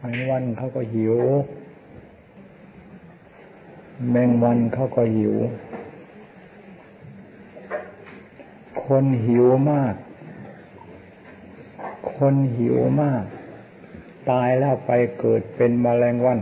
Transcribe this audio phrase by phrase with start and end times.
[0.00, 1.16] แมงวันเขาก็หิว
[4.10, 5.34] แมงวันเขาก็หิว
[8.84, 9.94] คนหิวมาก
[12.14, 13.24] คนหิวมาก
[14.30, 16.38] ตายแล้วไปเกิดเป็นมแมลงวัน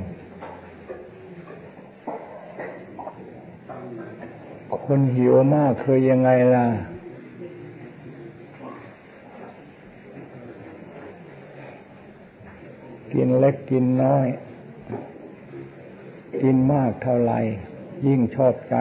[4.79, 6.67] คนหิวมากคือยังไงล่ะ
[13.17, 14.27] กินเล็กกินน้อย
[16.43, 17.33] กินมากเท่าไร
[18.07, 18.77] ยิ่งชอบใจ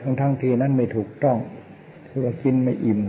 [0.00, 1.38] ทั้งทั้งทีนั้นไม่ถูกต้อง
[2.06, 3.00] คือว่ากินไม่อิ่ม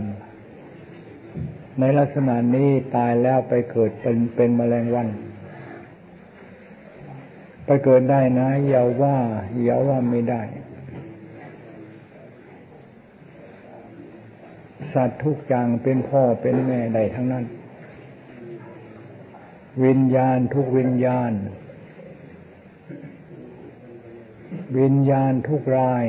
[1.80, 5.08] ในลักษณะนี้ตายแล้วไปเกิดเป็นเป็นมแมลงวัน
[7.66, 9.16] ไปเกิดได้นะอย่าว่า
[9.62, 10.42] อย่าว่าไม่ได้
[14.94, 17.44] สัตว์ทุกอย่างเป็นพ่อเป็นแม่ได้ทั้งนั้น
[19.84, 21.32] วิญญาณทุกวิญญาณ
[24.78, 26.04] วิญญาณทุกราย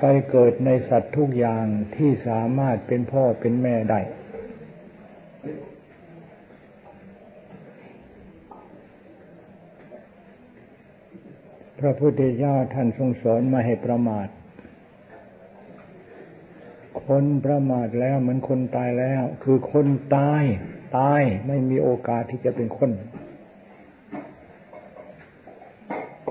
[0.00, 4.00] ไปเกิดในสัตว์ทุกอย่างที่สามารถเป็นพ่อเป็นแม่ได้
[11.78, 14.28] พระพุทธเจ้าท่านทรงสอนมาให้ประมาท
[17.06, 20.44] คนประมาทแล้วเหมือนคนตายแล้ว คือคนตาย
[20.96, 22.90] ตายไม่มีโอกาสที่จะเป็นคน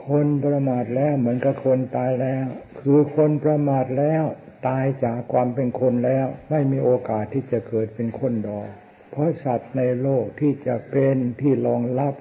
[0.07, 2.45] คนประมาทแล้วเหมือนกับคนตายแล้ว
[2.79, 4.23] คือคนประมาทแล้ว
[4.67, 8.69] ตายจากความเป็นคนแล้ว ไม่มีโอกาสที่จะเกิดเป็นคนดอก
[9.11, 12.13] เพราะสัตว์ในโลกที่จะเป็นที่รองรับ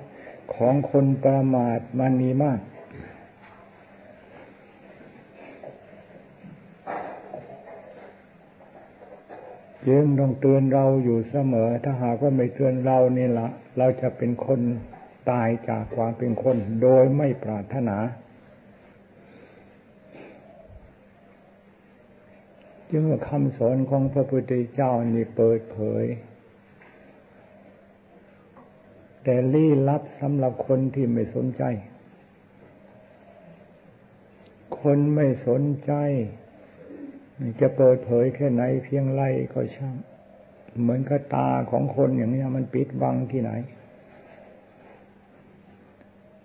[0.54, 2.58] ของคนประมาทมันมีมาก
[9.88, 14.60] จึงต้องเตือนเราอยู่เสมอ ถ้าหากว่าไม่เตือนเรานี่ละเราจะเป็นคน
[15.30, 17.98] ตายจากความเป็นคนโดยไม่ปรารถนา
[22.90, 26.04] จึงว่าคำสอนของพระพุทธเจ้านี่เปิดเผย
[29.24, 31.62] แต่ลี้ลับสำหรับคนที่ไม่สนใจ
[34.80, 35.92] คนไม่สนใจ
[37.60, 39.22] จะเปิดเผยแค่ไหนเพียงไร
[39.52, 39.96] ก็ช่าง
[40.82, 43.52] เหมือนกับตาของคนอย่างนี้มันปิดบังที่ไหน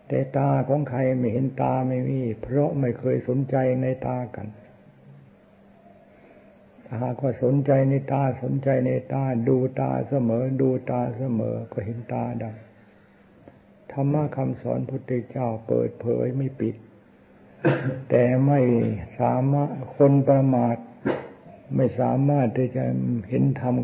[0.08, 4.48] แต่ตาของใครไม่เห็นตาไม่มี เพราะไม่เคยสนใจในตากัน
[6.86, 12.52] ถ้าหากว่าสนใจในตาสนใจในตาดูตาเสมอ ดูตาเสมอก็เห็นตาได้
[13.92, 16.75] ธรรมะคำสอนพุทธเจ้าเปิดเผยไม่ปิด
[18.09, 18.62] แต่ไม่
[19.19, 20.78] สามารถคนประมาท
[21.75, 22.84] ไม่สามารถที่จะ
[23.29, 23.75] เห็นธรรม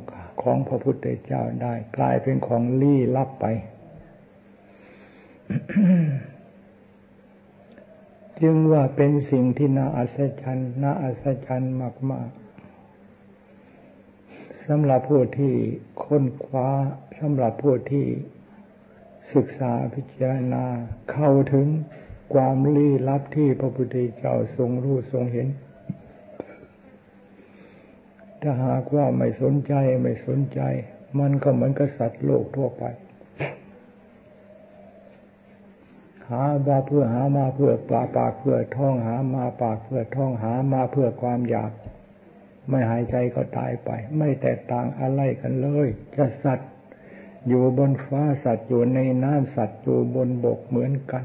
[0.42, 3.46] ของพระพุทธเจ้าได้ กลายเป็นของลี้ลับไป
[8.42, 11.74] จึงว่าเป็นสิ่งที่น่าอัศจรรย์น่าอัศจรรย์
[12.12, 12.40] มาก ๆ
[14.68, 15.54] สำหรับผู้ที่
[16.04, 16.68] ค้นคว้า
[17.20, 18.06] สำหรับผู้ที่
[19.34, 20.64] ศึกษาพิจารณา
[21.12, 21.68] เข้าถึง
[22.34, 25.48] ความลี้ลับที่พระพุทธเจ้าทรงรู้ทรงเห็น
[28.42, 30.62] ถ้าหากว่าไม่สนใจไม่สนใจ
[31.20, 32.84] มันก็เหมือนกับสัตว์โลกทั่วไป
[36.30, 41.72] หามาเพื่อหามาเพื่อปลาปากเพื่อท้องหามาปากเพื่อท้องหามาเพื่อความอยาก
[42.70, 46.72] ไม่หายใจก็ตายไป ไม่แตกต่างอะไรกันเลยจะสัตว์
[47.48, 51.24] อยู่บนฟ้าสัตว์อยู่ในน้ำสัตว์อยู่บนบกเหมือนกัน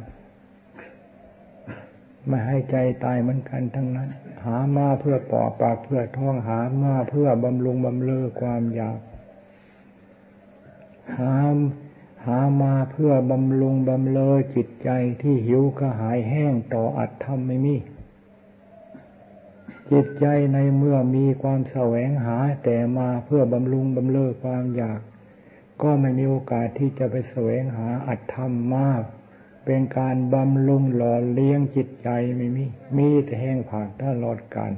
[2.29, 4.09] ไม่ให้ใจตายเหมือนกันทั้งนั้น
[4.45, 8.99] หามาเพื่อปอปากเพื่อท้องหามาเพื่อบำรุงบำเรอความอยาก
[11.19, 11.37] หา
[12.27, 14.89] หามาเพื่อบำรุงบำเรอจิตใจ
[15.23, 17.77] ที่หิวกระหายแห้งต่ออัตธรรมไม่มี
[19.91, 25.01] จิตใจในเมื่อมีความแสวงหาแต่มาเพื่อบำรุงบำเรอความอยาก
[25.83, 29.03] ก็ไม่มีโอกาสที่จะไปแสวงหาอัตธรรมมาก
[29.65, 32.65] เป็นการบำรุงหล่อเลี้ยงจิตใจไม่มี
[32.97, 34.72] มีแต่แห้งผากตลอดกาล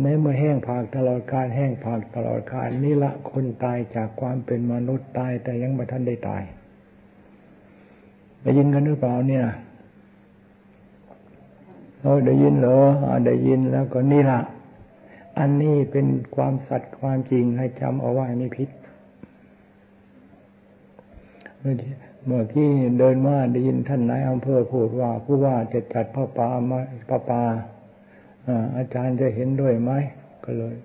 [0.00, 6.42] ในเมื่อแห้งผากตลอดกาลแห้งผากตลอดกาลนี่ละคนตายจากความเป็นมนุษย์ตายแต่ยังไม่ทันได้ตาย
[8.42, 9.46] ได้ยินกันหรือเปล่าเนี่ย
[12.00, 12.78] เราได้ยินเหรอ
[13.26, 14.40] ได้ยินแล้วก็นี่ละ
[15.38, 18.68] อันนี้เป็นความสัตย์ความจริงให้จำเอาไว้ไม่ผิด
[22.26, 26.78] เมื่อกี้เดินมาได้ยินท่านนายอำเภอพูดว่าผู้ว่าจะจัดพระป่ามา
[27.08, 27.42] พระป่า
[28.76, 29.90] อาจารย์จะเห็นด้วยไหม
[30.44, 30.76] ก็เลย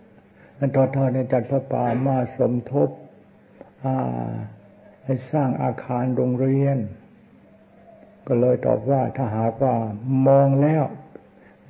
[0.59, 2.89] อันทอทอดจัดพระป่ามาสมทบ
[5.05, 6.77] ให้สร้างอาคารโรงเรียน
[8.27, 9.75] ก็เลยตอบว่าถ้าหากว่า
[10.27, 10.83] มองแล้ว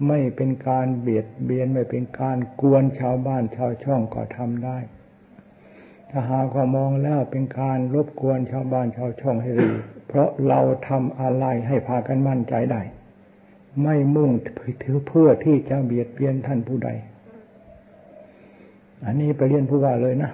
[0.07, 4.77] ไม่เป็นการเบียดเบียนไม่เป็นการกวนชาวบ้านชาวช่องก็ทำได้
[6.11, 9.69] ถ้าหากว่ามองแล้วเป็นการรบกวนชาวบ้านชาวช่องให้รี
[10.07, 12.81] เพราะเราทำอะไรให้พากันมั่นใจได้
[13.83, 14.31] ไม่มุ่ง
[14.83, 16.89] ถือเพื่อที่จะเบียดเบียนท่านผู้ใด
[19.05, 20.31] อันนี้ไปเรียนผู้ว่าเลยนะ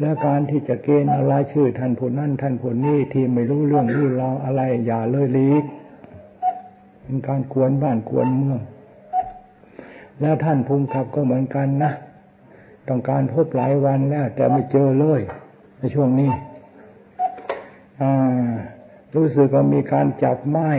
[0.00, 5.64] และการที่จะเกณฑ์อะไรชื่อท่านผู้นั่นท่านผู้นี้ที่ไม่รู้เรื่องรู้ราวอะไร อย่าเลยลีก
[7.02, 8.60] เป็นการกวนบ้านกวนเมือง
[10.20, 11.92] แล้วท่านภูมิกับก็เหมือนกันนะ
[12.88, 15.20] ต้องการพบหลายวันแล้ว แต่ไม่เจอเลย
[15.78, 16.30] ในช่วงนี้
[19.14, 20.70] รู้สึกว่ามีการจับไม้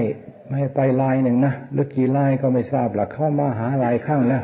[0.50, 4.44] ไม่ไปลายหนึ่งนะหรือกี่ลายก็ไม่ทราบหลักเข้ามาหาหลายข้างแล้ว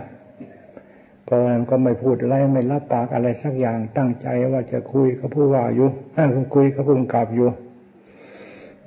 [1.30, 1.38] ก็
[1.70, 5.90] ก็ไม่พูดอะไรไม่รับปากอะไรสักอย่างตั้งใจว่าจะคุยกับผู้ว่าอยู่
[6.56, 7.50] คุยกับผู้กำกับอยู่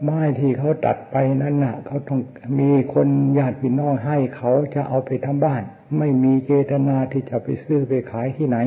[0.02, 2.20] ไม้ที่เขาตัดไปนั้นน่ะ เขาต้อง
[2.58, 3.08] มีคน
[3.38, 5.62] ญาติพี่น้องให้เขาจะเอาไปทำบ้าน
[5.98, 8.58] ไม่มีเจตนาที่จะไปซื้อไปขายที่ไหน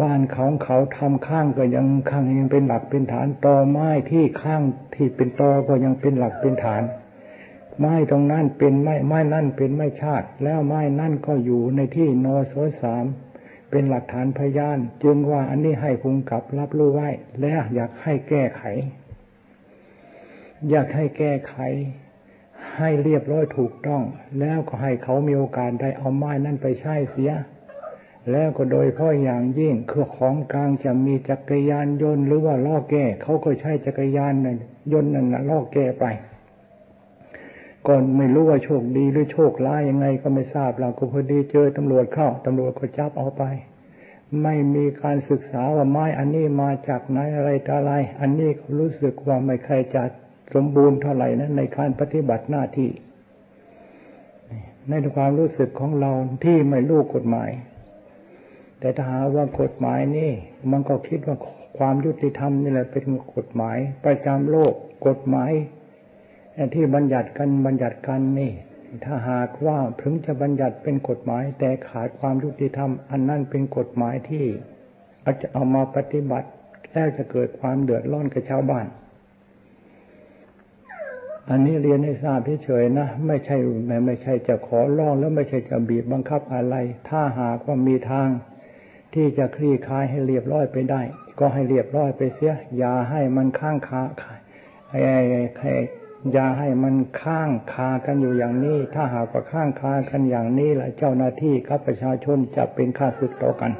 [0.00, 4.62] บ้านของเขาทำข้างก็ยังข้างยังเป็นหลักเป็นฐานตอไม้ที่ข้าง
[4.94, 6.82] ที่เป็นตอก็ยังเป็นหลักเป็นฐาน
[7.78, 13.04] ไม้ตรงนั้นเป็นไม้ไม้นั่นเป็นไม้ชาติ แล้วไม้นั่นก็อยู่ในที่นอสสาม
[13.70, 17.08] เป็นหลักฐานพยาน จึงว่าอันนี้ให้ภูมิกับรับรู้ไว้
[17.40, 18.62] และอยากให้แก้ไข
[20.70, 21.54] อยากให้แก้ไข
[22.78, 24.02] ให้เรียบร้อยถูกต้อง
[24.40, 27.32] แล้วก็ให้เขามีโอกาสได้เอาไม้นั่นไปใช้เสีย
[28.30, 34.56] แล้วก็โดยพ่ออย่างยิ่งคือของกลางจะมีจักรยานยนต์หรือว่าล่อแก้เขาก็ใช้จักรยานนั่น
[34.92, 36.04] ยนต์นั่นล่อแก้ไป
[37.86, 43.42] ก่อนไม่รู้ว่าโชคดีหรือโชคร้ายยังไงก็ไม่ทราบเราก็พอดีเจอตำรวจเข้าตำรวจก็จับเอาไป
[44.42, 50.10] ไม่มีการศึกษาว่าไม้อันนี้มาจากไหนอะไรต่ออะไร อันนี้รู้สึกว่าไม่ใครจัด
[50.54, 52.90] สมบูรณ์เท่าไหร่นะในการปฏิบัติหน้าที่
[54.88, 56.10] ในความรู้สึกของเรา
[56.44, 57.50] ที่ไม่รู้กฎหมาย
[58.80, 60.30] แต่ถ้าหาว่ากฎหมายนี่
[60.70, 61.36] มันก็คิดว่า
[61.78, 63.04] ความยุติธรรมนี่แหละเป็น
[63.36, 64.72] กฎหมายประจำโลก
[65.06, 65.50] กฎหมาย
[66.74, 68.52] ที่บัญญัติกันบัญญัติกันนี่
[69.04, 74.44] ถ้าหากว่าถึงจะบัญญัติเป็นกฎหมาย แต่ขาดความยุติธรรม อันนั้นเป็นกฎหมายที่
[75.24, 76.48] อาจจะเอามาปฏิบัติ
[76.92, 78.86] แล้วจะเกิดความเดือดร้อนกับชาวบ้าน
[81.50, 83.56] อันนี้เรียนให้ทราบเฉยๆนะ ไม่ใช่
[83.86, 86.74] ไม่ไม่ใช่จะขอร้องแล้วไม่ใช่จะบีบบังคับอะไร
[87.08, 88.28] ถ้าหากว่ามีทาง
[89.14, 91.02] ที่จะคลี่คลายให้เรียบร้อยไปได้
[91.38, 94.02] ก็ให้เรียบร้อยไปเสีย อย่าให้มันข้างคา
[94.88, 95.72] ไอ้ไอ้
[96.32, 103.72] อย่าให้มันข้างคากันอยู่อย่างนี้ ถ้าหากว่าข้างคากันอย่างนี้แหละเจ้าหน้าที่กับประชาชนจะเป็นข้าศึกต่อกัน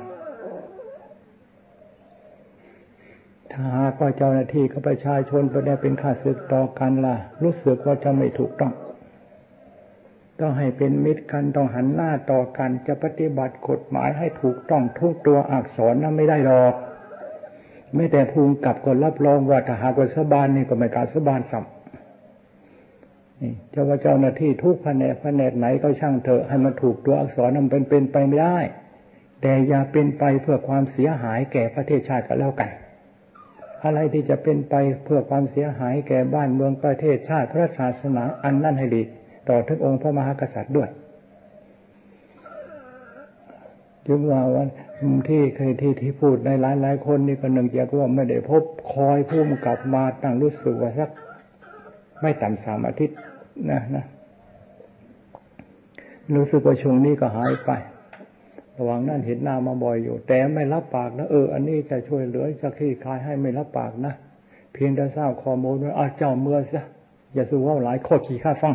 [3.56, 8.72] ถ้าหากว่าเจ้าหน้าที่กับประชาชนไปได้เป็นข้าศึกต่อกันล่ะ รู้สึกว่าจะไม่ถูกต้อง
[10.40, 16.74] ต้องให้เป็นมิตรกันต้องหันหน้าต่อกันจะปฏิบัติกฎหมายให้ถูกต้องทุกตัวอักษรนั้นไม่ได้หรอก
[17.96, 21.64] ไม่แต่ภูมิกับก็รับรองว่าถ้าหากว่าสบานนี่ก็ไม่การสบานสัม
[23.70, 28.58] เจ้าว่าเจ้าหน้าที่ทุกแผนกแผนกไหนก็ช่างเถอะให้มันถูกตัวอักษรนั้นเป็นเป็นไปไม่ได้
[29.40, 32.70] แต่อย่าเป็นไปเพื่อความเสียหายแก่ประเทศชาติก็แล้วกัน
[33.84, 34.74] อะไรที่จะเป็นไป
[35.04, 39.02] เพื่อความเสียหายแก่บ้านเมืองประเทศชาติพระศาสนาอันนั่นให้ดี
[39.48, 40.88] ต่อทุกองค์พระมหากษัตริย์ด้วย
[44.06, 44.68] จึงว่าวัน
[45.28, 48.62] ที่เคยที่ที่พูดในหลายหลายคนนี่ก็หนึ่งจากว่าไม่ได้พบ
[48.92, 51.10] คอยผู้มกับมาตั้งรู้สึกว่าสัก
[52.20, 53.18] ไม่ต่ำสามอาทิตย์
[53.70, 54.04] นะนะ
[56.36, 57.70] รู้สึกว่าช่วงนี้ก็หายไป
[58.78, 64.14] ระหว่างนั้นเห็นหน้ามาบ่อยอยู่ แต่ไม่รับปากนะ เออ อันนี้จะช่วยเหลือจะคลี่คลายให้ไม่รับปากนะ
[64.72, 66.84] เพียงแต่ทราบข้อมูลว่าอาเจ้าเมื่อซะ
[67.34, 68.74] อย่าสู้ว่าหลายข้อขี่ข้าฟัง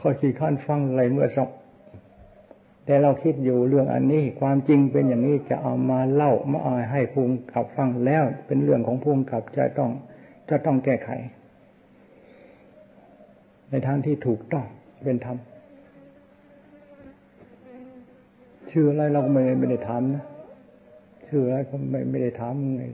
[0.00, 1.48] ข้อขี่ข้านฟังอะไรเมื่อสอง
[2.86, 9.90] แต่เราคิดอยู่เรื่องอันนี้ ความจริงเป็นอย่างนี้จะเอามาเล่ามาอายให้ภูมิกับฟังแล้วเป็นเรื่องของภูมิกับจะต้อง
[10.50, 11.10] จะต้องแก้ไข
[13.70, 14.64] ในทางที่ถูกต้อง
[15.04, 15.36] เป็นธรรม
[18.70, 20.24] ชื่ออะไรเราก็ไม่ไม่ได้ถามนะ
[21.28, 22.84] ชื่ออะไรก็ไม่ไม่ได้ถามไง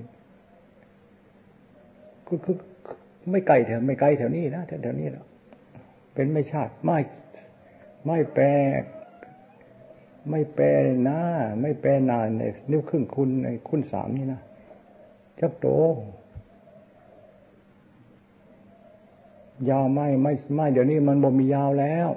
[2.28, 2.56] ก็คือ
[3.30, 5.24] ไม่ไกลแถวไม่ไกลแถวนี้นะแถวแถวนี้แหละ
[6.14, 6.98] เป็นไม่ชาติไม่
[8.06, 8.44] ไม่แปล
[10.30, 10.66] ไม่แปล
[11.08, 11.20] นะ
[11.60, 14.40] ไม่แปลนานในนิ้วครึ่งคุณในคุณสามนี่นะ
[15.40, 15.66] จับโต
[19.70, 22.08] ยาวไม่ไม่ไม่เดี๋ยวนี้มันบ่มียาวแล้ว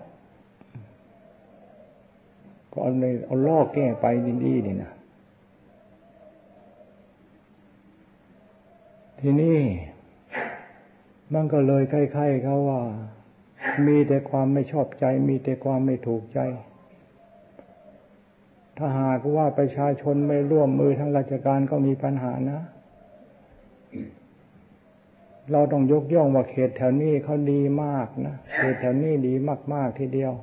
[2.71, 4.91] ก็เอาเลยเอาล่อแก้ไปดีดีนี่นะ
[9.19, 9.59] ทีนี้
[11.33, 12.81] มันก็เลยคล้ยๆเขาว่า
[13.87, 16.39] มีแต่ความไม่ชอบใจ มีแต่ความไม่ถูกใจ
[18.77, 22.61] ถ้าหากว่าประชาชนไม่ร่วมมือทางราชการก็มีปัญหานะ
[25.51, 29.33] เราต้องยกย่องว่าเขตแถวนี้เขาดีมากนะ เขตแถวนี้ดี
[29.73, 30.33] มาก ๆ ทีเดียว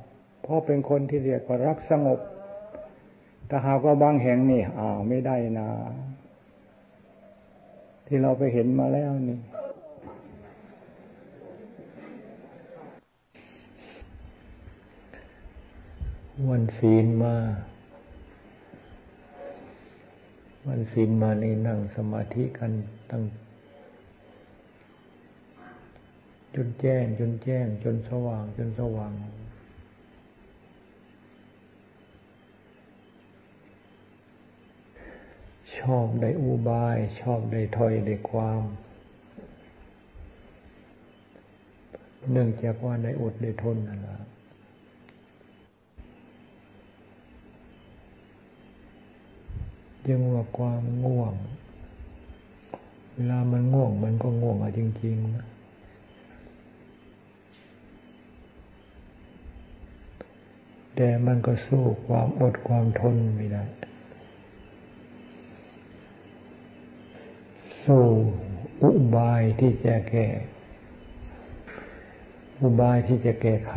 [0.47, 2.19] เพราะเป็นคนที่เรียกว่ารักสงบ
[3.47, 5.69] แต่หากว่าบางแห่งนี่อ้าวไม่ได้นะ
[8.07, 9.39] ที่เราไปเห็นมาแล้วนี่
[16.49, 17.35] วันศีลมา
[20.67, 22.71] วันศีลมาในนั่งสมาธิกัน
[23.09, 23.23] ตั้ง
[26.55, 29.13] จนแจ้ง จนแจ้ง จนสว่าง จนสว่าง
[35.74, 38.61] ช อบได้อุบาย ชอบได้ถอยได้ความ
[42.31, 44.17] เนื่องจากว่าได้อดได้ทนนั่นแหละ
[50.05, 51.33] จึงว่าความง่วง
[53.13, 55.45] เวลามันง่วงมันก็ง่วงอะจริงๆนะ
[60.95, 63.63] แต่มันก็สู้ความอดความทนไม่ได้
[67.85, 68.05] สู้
[68.81, 70.27] อุบายที่จะแก้
[72.61, 73.75] อุบายที่จะแก้ไข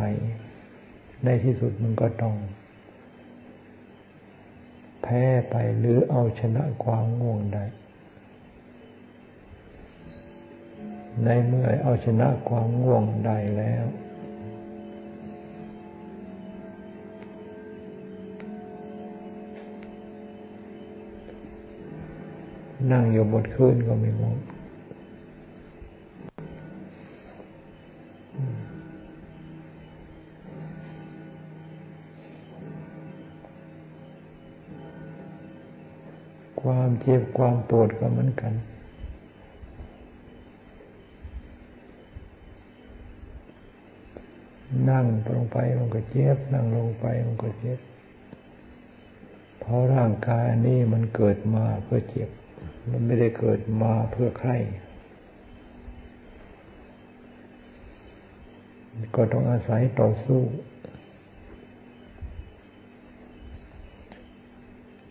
[1.23, 2.35] ในที่สุดมันก็ต้อง
[5.01, 7.65] แพ้ไปหรือเอาชนะความง่วงได้
[11.23, 13.85] ในเมื่อเอาชนะความง่วงได้แล้ว
[22.91, 24.37] นั่งอยู่บนคืนก็ไม่ง่วง
[36.61, 38.53] ความเจ็บความปวดก็เหมือนกัน
[44.89, 45.05] นั่ง
[45.35, 47.79] ลงไปมันก็เจ็บ นั่งลงไปมันก็เจ็บ
[49.59, 52.29] เพราะร่างกายนี้มันเกิดมาเพื่อเจ็บ
[52.91, 54.51] มันไม่ได้เกิดมาเพื่อใคร
[59.15, 60.41] ก็ต้องอาศัยต่อสู้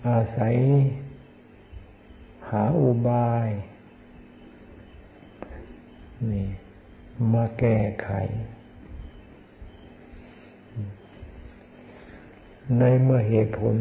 [0.08, 0.54] อาศัย
[2.50, 3.48] หาอุบาย
[6.30, 6.46] นี่
[7.32, 8.10] มาแก้ไข
[12.78, 13.76] ในเมื่อเหตุผล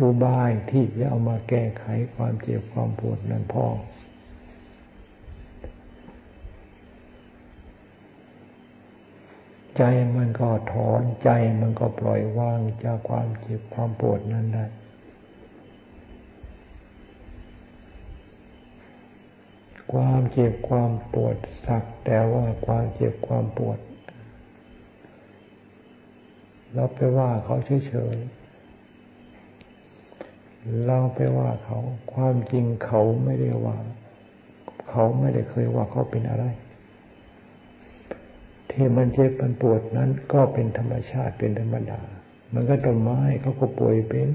[0.00, 1.84] อุบายที่จะเอามาแก้ไข
[2.14, 3.66] ความเจ็บความปวดนั้นพอ
[9.76, 9.82] ใจ
[10.16, 11.30] มันก็ถอนใจ
[11.60, 14.66] มันก็ปล่อยวางจากความเจ็บความปวดนั้นได้
[19.92, 23.78] ความเจ็บความปวดสักแต่ว่าความเจ็บความปวด
[26.72, 27.56] เราไปว่าเขา
[27.88, 28.41] เฉยๆ
[30.86, 31.78] เราไปว่าเขา
[32.12, 33.76] ความจริงเขาไม่ได้ว่า
[34.90, 36.44] เขาไม่ได้เคยว่าเขาเป็นอะไร
[38.70, 42.00] ที่มันเจ็บมันปวดนั้น ก็เป็นธรรมชาติเป็นธรรมดา
[42.54, 44.28] มันก็ต้นไม้เขาก็ป่วยเป็น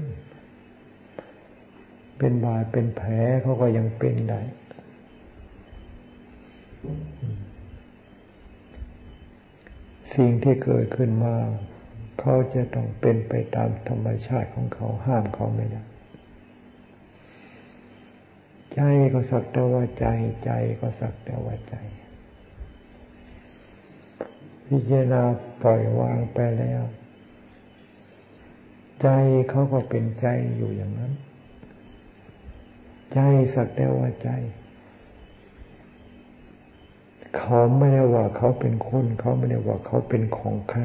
[2.18, 3.10] เป็นบาดเป็นแผล
[3.42, 4.40] เขาก็ยังเป็นได้
[10.14, 11.34] สิ่งที่เกิดขึ้นมา
[12.20, 15.82] เขาจะต้องเป็นไปตามธรรมชาติของเขาห้ามเขาไม่ได้
[18.78, 20.06] ใจก็สักแต่ว่าใจ
[20.44, 21.74] ใจก็สักแต่ว่าใจ
[24.66, 25.22] พิจารณา
[25.62, 26.82] ปล่อยวางไปแล้ว
[29.02, 29.08] ใจ
[29.50, 31.12] เขาก็เป็นใจอยู่อย่างนั้น
[33.12, 33.18] ใจ
[33.54, 34.30] สักแต่ว่าใจ
[37.36, 40.82] เขาไม่ได้ว่าเขาเป็นคน เขาไม่ได้ว่าเขาเป็นของใคร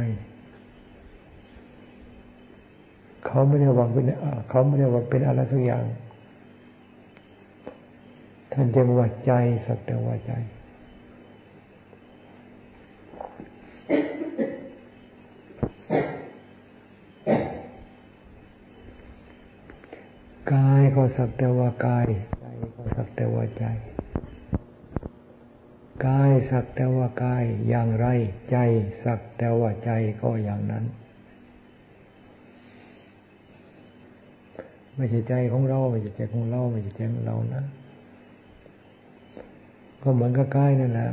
[3.25, 4.05] เขาไม่ได้ว่าเป็น
[4.49, 5.85] เขาไม่ได้ว่าเป็นอะไรทุกอย่าง
[8.55, 9.31] ท่านจึงว่าใจ
[9.65, 10.33] สักแต่ว่าใจ
[20.53, 22.07] กายก็สักแต่ว่ากาย
[22.39, 22.45] ใจ
[22.75, 23.65] ก็สักแต่ว่าใจ
[26.05, 28.07] กายสักแต่ว่ากายอย่างไร
[28.51, 28.57] ใจ
[29.03, 29.91] สักแต่ว่าใจ
[30.21, 30.83] ก็อย่างนั้น
[34.95, 37.63] ไม่ใช่ใจของเรา ไม่ใช่ใจของเรา ไม่ใช่ใจของเรานะ
[40.03, 41.07] ก็เหมือนกับกายนั่นแหละ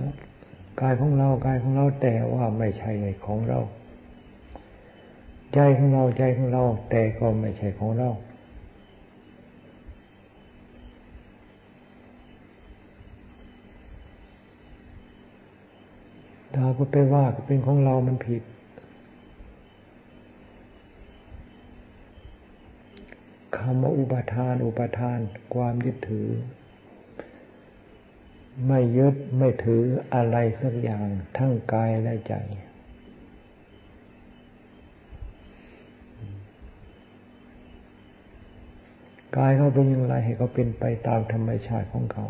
[0.81, 3.59] กายของเรากายของเราแต่ว่าไม่ใช่ในของเรา
[5.55, 8.11] ใจของเราใจของเรา แต่ก็ไม่ใช่ของเรา
[16.55, 18.43] ถ้าก็ไปว่าเป็นของเรามันผิด
[23.57, 25.19] คำว่าอุปทาน อุปทาน
[25.55, 26.29] ความยึดถือ
[28.67, 32.35] ไม่ยึดไม่ถืออะไรสักอย่างทั้งกายและใจ
[39.37, 42.27] กายเขาเป็นอย่างไรให้เขาเป็นไปตามธรรมชาติของเขา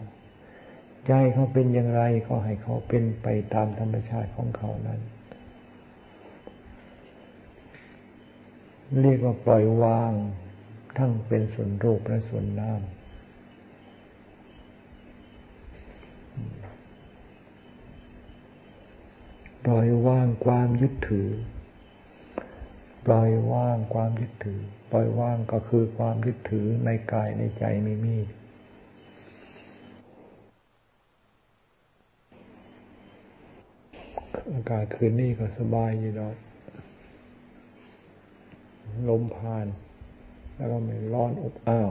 [1.06, 5.00] ใจเขาเป็นอย่างไรก็ให้เขาเป็นไปตามธรรมชาติของเขานั้น
[9.00, 10.12] เรียกว่าปล่อยวาง
[10.96, 12.80] ทั้งเป็นส่วนรูปและส่วนนาม
[19.66, 21.30] ปล่อยว่างความยึดถือ
[23.06, 24.60] ปล่อยว่างความยึดถือ
[24.92, 28.18] ปล่อยว่างก็คือความยึดถือในกายในใจไม่มี
[34.52, 36.36] อากาศคืนนี้ก็สบายอยู่ดอก
[39.08, 39.66] ลมผ่าน
[40.56, 41.90] แล้วก็ไม่ร้อนอบอ้าว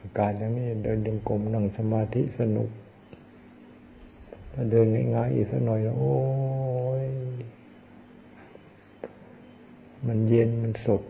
[0.00, 2.70] อากาศอย่างนี้เดินยังกลมนั่งสมาธิสนุก
[4.62, 6.14] ถ้าเดินง่ายๆอีกสักหน่อยแล้วโอ้
[7.02, 7.04] ย
[10.06, 11.02] มันเย็นมันสด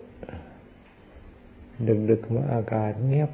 [2.11, 3.31] ดึกๆมาอากาศเงียบ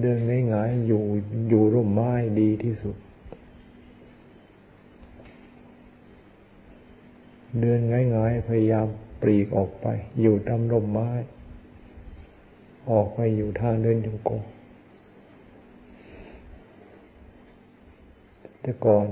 [0.00, 1.02] เดินง่ายๆอยู่
[1.48, 2.96] อยู่ร่มไม้ดีที่สุด
[7.60, 8.86] เดินง่ายๆพยายาม
[9.20, 9.86] ปลีกออกไป
[10.20, 11.10] อยู่ตามร่มไม้
[12.90, 14.42] ออกไปอยู่ทางเดินจงกรม
[18.68, 19.08] แต่ก่อน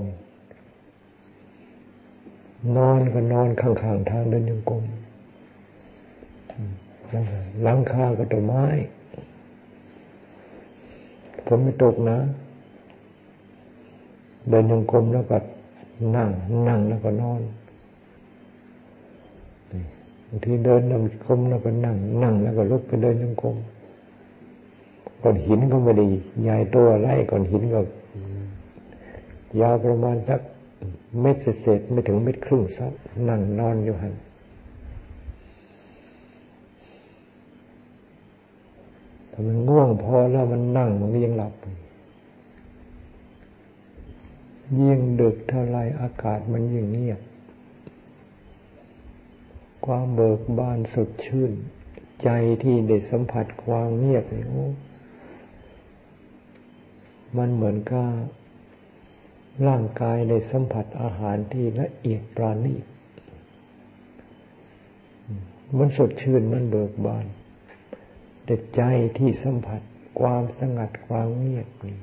[2.77, 4.83] นอนก็นอนข้างๆทางเดินจงกรม
[7.63, 8.63] หลังคาก็ต้นไม้
[11.45, 12.17] ฝนไม่ตกนะ
[14.49, 15.37] เดินยังกลมแล้วก็
[16.15, 16.29] นั่ง
[16.67, 17.41] นั่งแล้วก็นอน
[20.27, 23.55] บางทีเดินยังกลมแล้วก็นั่ง นั่งแล้วก็ลุกไปเดินยังกลม
[25.21, 26.09] ก้อนหินก็ไม่ไดี
[26.41, 27.81] ใหญ่ตัวไล่ก้อนหินก็
[29.61, 30.41] ยาวประมาณสัก
[31.19, 32.93] เม็ดเศษไม่ถึงเม็ดครึ่งสัก
[33.29, 34.13] นั่งนอนอยู่หัน
[39.31, 41.53] ถ้ามันง่วงพอแล้วมันนั่งมันก็ยังหลับ
[44.81, 47.19] ยิ่งดึกเท่าไรอากาศมันยิ่งเงียบ
[49.85, 51.51] ความเบิกบานสดชื่น
[52.23, 52.29] ใจ
[52.63, 54.65] ที่ได้สัมผัสความเงียบนี่โอ้
[57.37, 58.07] มันเหมือนกับ
[59.67, 62.85] ร่างกายได้สัมผัสอาหารที่ละเอียดปราณีต
[65.77, 67.25] มันสดชื่นมันเบิกบาน
[68.45, 68.81] แต่ใจ
[69.17, 69.81] ที่สัมผัส
[70.19, 71.97] ความสงัดความเงียบนี่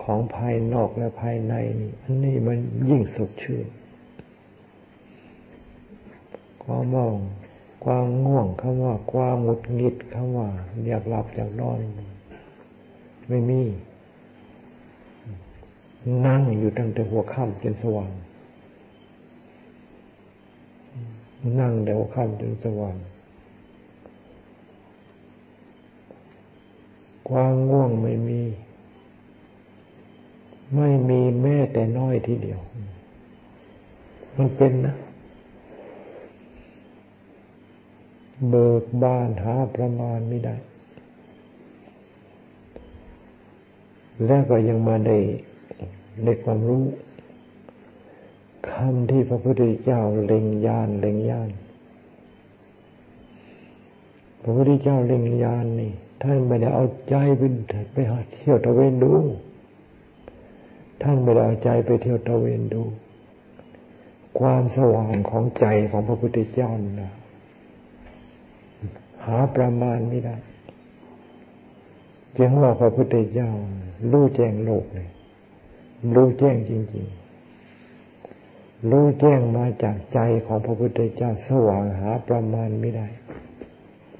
[0.00, 2.58] ของภายนอกและภายในนี่อันนี้มัน
[2.88, 3.66] ยิ่งสดชื่น
[6.64, 7.14] ความมอง
[7.84, 10.48] ความง่วงคำว่า ความหงุดหงิดคำว่า
[10.86, 11.78] อยากหลับอยากนอน
[13.28, 13.62] ไม่มี
[16.26, 18.10] นั่งอยู่ตั้งแต่หัวค่ำจนสว่าง
[21.60, 22.96] นั่งแต่หัวค่ำจนสว่าง
[27.28, 28.42] ความง่วงไม่มี
[30.76, 32.60] ไม่มีแม้แต่น้อยทีเดียว
[34.36, 34.94] มันเป็นนะ
[38.48, 40.56] เบิกบานหาประมาณไม่ได้
[44.26, 45.18] แล้วก็ยังมาได้
[46.24, 46.84] ในความรู้
[48.70, 51.50] คำที่พระพุทธเจ้าเล็งยานเล็งยาน
[54.42, 57.42] พระพุทธเจ้าเล็งยานนี่ท่านไม่ได้เอาใจไป
[57.92, 59.12] ไปหาเที่ยวตะเวนดู
[61.02, 62.82] ท่านไม่ได้เอาใจไปเที่ยวตะเวนดู
[64.38, 66.70] ความสว่างของใจของพระพุทธเจ้า
[67.02, 67.12] นะ
[69.26, 70.36] หาประมาณไม่ได้
[72.36, 73.50] จึงว่าพระพุทธเจ้า
[74.10, 75.08] รู้แจ้งโลกเลย
[76.14, 77.06] รู้แจ้งจริง
[77.92, 83.08] ๆ รู้แจ้งมาจากใจของพระพุทธเจ้าสว่างหาประมาณไม่ได้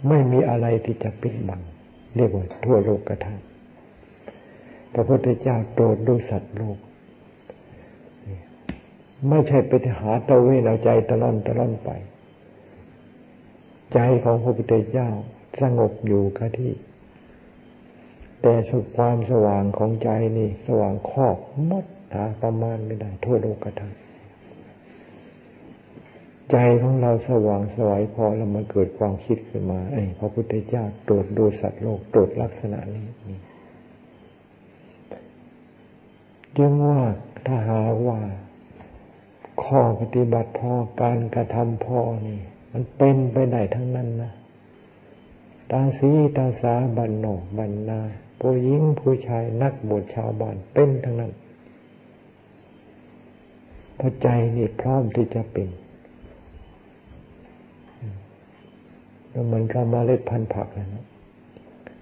[0.09, 1.61] ไม่มีอะไรที่จะปิดบัง
[2.17, 6.79] เรียกว่าทั่วโลกกระทำพระพุทธเจ้าโปรดดูสัตว์โลก
[9.29, 11.91] ไม่ใช่ไปหาตะเวนเอาใจตะล่อนตะล่อนไป
[13.93, 15.09] ใจของพระพุทธเจ้า
[15.61, 16.73] สงบอยู่กับที่
[18.43, 21.37] แต่สุดความสว่างของใจนี่ สว่างครอบ
[21.71, 24.09] มดหาประมาณไม่ได้ทั่วโลกกระทำ
[26.51, 33.41] ใจของเราสว่างสวยพอแล้วมันเกิดความคิดขึ้นมาไอ้พระพุทธเจ้าตรวจดูสัตว์โลกตรวจลักษณะนี้นี่
[36.57, 37.01] จึงว่า
[37.47, 38.21] ถ้าหาว่า
[39.63, 40.73] ข้อปฏิบัติพอ
[41.03, 42.41] การกระทำพอนี่
[42.73, 44.33] มันเป็นไปได้ทั้งนั้นนะ
[45.71, 47.27] ตาสีตาสาบันโน
[47.57, 48.01] บันนา
[48.41, 51.33] ผู้หญิงผู้ชายนักบวชชาวบ้านเป็นทั้งนั้น
[53.99, 55.69] พอใจนี่พร้อมที่จะเป็น
[59.31, 61.05] แล้วมันก็มาเล็ดพันธุ์ผักนะ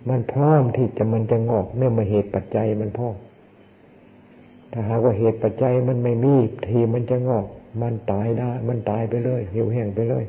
[0.09, 3.17] มันพร้อมที่จะมันจะงอกเนื่อมาเหตุปัจจัยมันพร้อม
[4.73, 6.35] ถ้าหากว่าเหตุปัจจัยมันไม่มี
[6.67, 7.47] ทีมันจะงอก
[7.83, 10.25] มันตายได้ มันตายไปเลยหิวแห้งไปเลย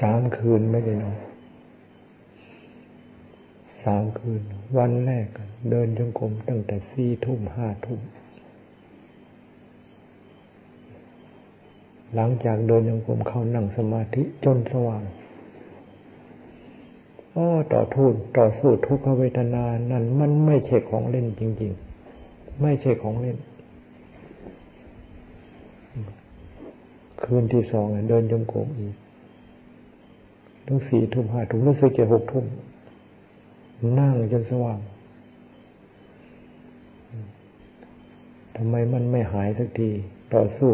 [0.00, 1.18] สามคืนไม่ได้นอน
[3.82, 4.42] สามคืน
[4.78, 5.26] วันแรก
[5.70, 8.00] เดินจงกรมตั้งแต่สี่ทุ่มห้าทุ่ม
[12.14, 15.02] หลังจากเดินจงกรมเข้านั่งสมาธิจนสว่าง
[17.36, 21.72] อ๋อต่อทุนต่อสู้ทุกขเวทนานั้นมันไม่ใช่ของเล่นจริง
[22.16, 23.36] ๆ ไม่ใช่ของเล่น
[27.22, 28.94] คืนที่สองเดินจงกรมอีก
[30.66, 32.44] ตั้งสี่ทุ่มห้าทุ่มรู้สึกจะหกทุ่ม
[33.98, 34.80] นั่งจนสว่าง
[38.56, 39.90] ทำไมมันไม่หายสักที
[40.34, 40.72] ต่อสู้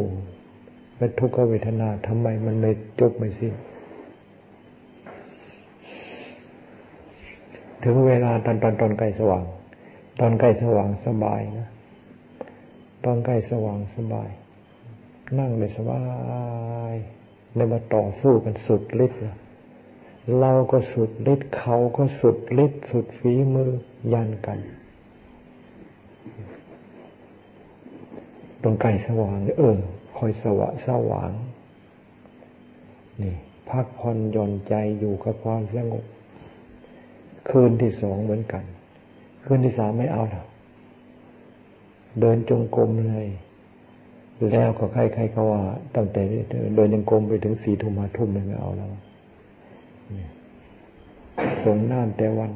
[0.97, 2.71] เป็นทุกขเวทนาทำไมมันไม่
[3.01, 3.55] จบไม่สิ้น
[7.83, 9.45] ถึงเวลาตอนตอนตอนใกล้สว่าง
[10.21, 11.69] ตอนใกล้สว่างสบายนะ
[13.05, 14.29] ตอนใกล้สว่างสบาย
[15.39, 16.01] นั่งไปสบา
[16.93, 16.95] ย
[17.55, 19.21] แล้วมาต่อสู้กันสุดฤทธิ์
[20.41, 23.71] เราก็สุดฤทธิ์เขาก็สุดฤทธิ์สุดฝีมือ
[24.13, 24.59] ยันกัน
[28.63, 29.79] ตรงใกล้สว่าง เออ
[30.17, 31.33] คอยสวะสว่าง
[33.23, 33.35] นี่
[33.71, 36.05] พักผ่อนหย่อนใจอยู่กับความสงบ
[37.49, 38.65] คืนที่สองเหมือนกัน
[39.45, 40.47] คืนที่สามไม่เอาแล้ว
[42.21, 43.27] เดินจงกรมเลย
[44.51, 45.63] แล้วก็ใครๆเขาว่า
[45.95, 46.23] ตั้งแต่
[46.75, 48.89] เดินจงกรมไปถึงสี่ทุ่มมาทุ่มไม่เอาแล้ว
[51.65, 52.53] ส่งน้ำแต่วัน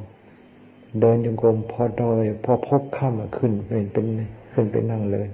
[0.99, 4.05] เดินจงกรมพอดอย พอพบค่ำขึ้นเป็นเป็น
[4.53, 5.27] ขึ้นไปนั่งเลย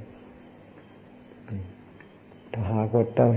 [2.52, 3.30] ถ้าหากว่าใต้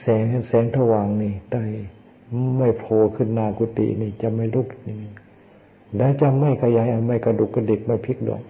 [0.00, 1.64] แสงแสงถว่างนี่ใต้
[2.58, 4.96] ไม่โผล่ขึ้นหน้ากุฏินี่จะไม่ลุกนี่
[5.96, 8.42] แล้วจะไม่ขยายไม่กระดุกกระดิกไม่พลิกดอก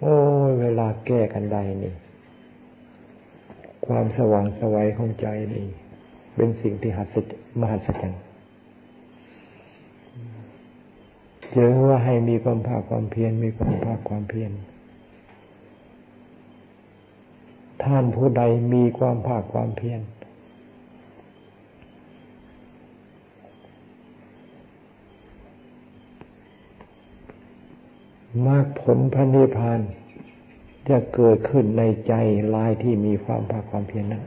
[0.00, 0.14] โอ้
[0.60, 1.94] เวลาแก้กันได้นี่
[3.86, 5.64] ความสว่างสวัยของใจนี่
[6.36, 7.26] เป็นสิ่งที่หัศจ
[7.60, 8.22] มหัศจรรย์
[11.52, 14.52] เจอว่าให้มีความภาคความเพียร มีความภาคความเพียร
[17.84, 18.42] ท่านผู้ใด
[18.74, 20.00] มีความภาคความเพียร
[28.46, 29.80] มรรคผลพระนิพพาน
[30.88, 32.12] จะเกิดขึ้นในใจ
[32.54, 34.24] ลายที่มีความภาคความเพียรนั้น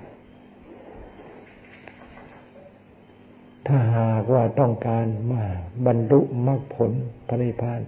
[3.67, 5.43] ถ้าหากว่าต้องการมา
[5.85, 6.91] บรรลุมรรคผล
[7.27, 7.81] พระนิพพาน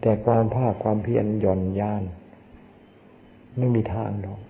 [0.00, 2.02] แต่ความภาคความเพียรหย่อนยาน
[3.56, 4.40] ไม่มีทางหรอก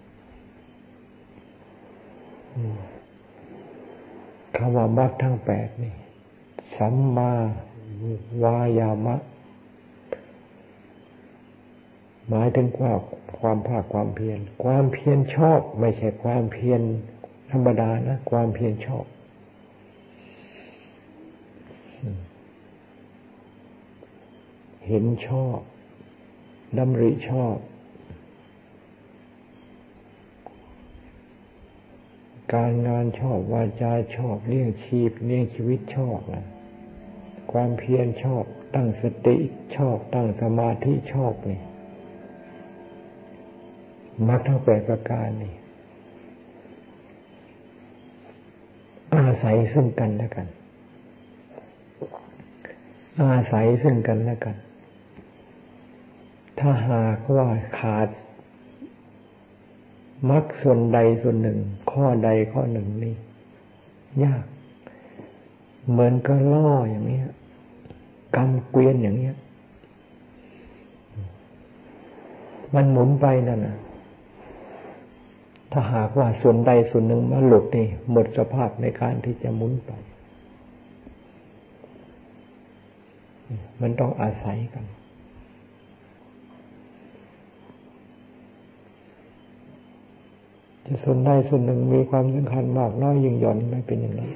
[4.56, 5.94] คำว่ามรรคทั้งแปดนี่
[6.76, 7.32] สัมมา
[8.44, 9.16] วายามะ
[12.28, 12.92] หมายถึงว่า
[13.40, 16.80] ความภาคความเพียร ความเพียรชอบ ไม่ใช่ความเพียร
[17.50, 19.04] ธรรมดานะ ความเพียรชอบ
[24.86, 25.58] เห็นชอบ
[26.78, 27.56] ดำริชอบ
[32.54, 36.46] การงานชอบวาจาชอบเลี้ยงชีพเลี้ยงชีวิตชอบนะ
[37.52, 38.44] ความเพียรชอบ
[38.74, 39.36] ตั้งสติ
[39.76, 41.60] ชอบ ตั้งสมาธิชอบนี่
[44.28, 45.54] มรรคทั้งแปดประการนี่
[49.16, 50.46] อาศัยซึ่งกันและกัน
[53.22, 54.56] อาศัยซึ่งกันและกัน
[56.58, 57.46] ถ้าหากว่า
[57.78, 58.08] ขาด
[60.30, 61.58] มรรคส่วนใดส่วนหนึ่ง
[61.90, 63.14] ข้อใดข้อหนึ่งนี่
[64.24, 64.44] ยาก
[65.90, 67.20] เหมือนก็ล่ออย่างนี้
[68.36, 69.30] กำเกวียนอย่างนี้
[72.74, 73.76] มันหมุนไปนั่นนะ
[75.72, 79.92] ถ้าหากว่าส่วนใดส่วนหนึ่งมาหลุดนี่ หมดสภาพในการที่จะหมุนไป
[83.80, 84.84] มันต้องอาศัยกัน
[90.86, 94.30] จะส่วนใดส่วนหนึ่งมีความสำคัญมากน้อยยิ่งหย่อนไม่เป็นอย่างนั้น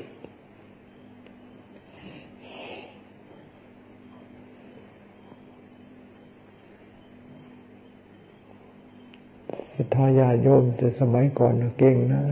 [9.75, 12.23] ศรัทธาญาโยมจะสมัยก่อนเก่งนะ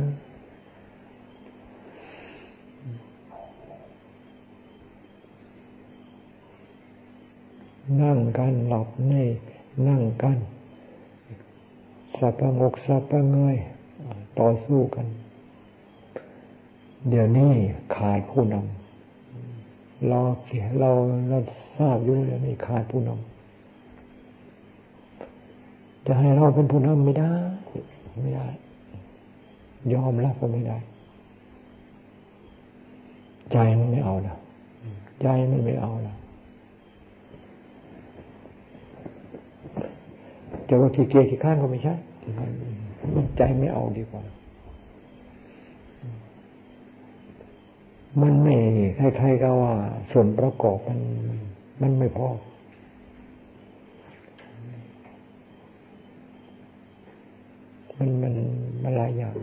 [8.02, 9.14] นั่งกันหลับใน
[9.88, 10.38] นั่งกัน
[12.18, 13.56] สับประงกสับประเงย
[14.40, 15.06] ต่อสู้กัน
[17.08, 17.52] เดี๋ยวนี้
[17.96, 20.20] ขาดผู้นำเรา
[20.80, 20.90] เรา
[21.28, 21.38] เรา
[21.76, 23.26] ทราบอยู่แล้วนี่ขาดผู้นำ
[26.06, 27.32] จะให้เราเป็นผู้นำไม่ได้
[28.22, 28.46] ไม่ได้
[29.92, 30.78] ยอมรับก็ไม่ได้
[33.52, 34.38] ใจมันไม่เอาแล้ว
[35.22, 36.16] ใจมันไม่เอาแล้ว
[40.68, 41.94] จะว่าขี้เกียจขี้ข้านก็ไม่ใช่
[43.36, 44.22] ใจไม่เอาดีกว่า
[48.20, 48.56] มันไม่
[49.16, 49.72] ใครๆก็ว่า
[50.12, 51.00] ส่วนประกอบมัน
[51.82, 52.28] มันไม่พอ
[57.98, 58.34] มันมัน
[58.82, 59.36] มันหลายอย่าง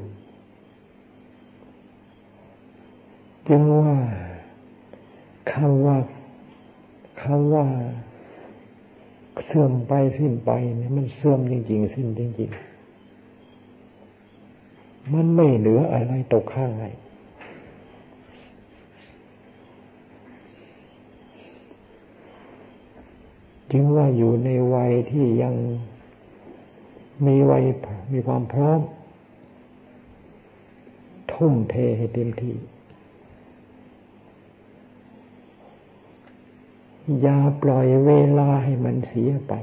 [3.47, 3.95] จึงว่า
[5.51, 5.97] คำว่า
[7.23, 7.65] คำว่า
[9.45, 12.72] เสื่อมไปสิ้นไปเนี่ยมันเสื่อมจริง ๆ สิ้นจริง ๆ
[15.11, 16.85] มันไม่เหลืออะไรตกข้างไหน
[23.71, 25.55] จึงว่าอยู่ในวัยที่ยัง
[27.25, 27.63] มีวัย
[28.13, 28.79] มีความพร้อม
[31.31, 32.55] ทุ่มเทให้เต็มที่
[37.21, 39.53] อย่าปล่อยเวลาให้มันเสียไป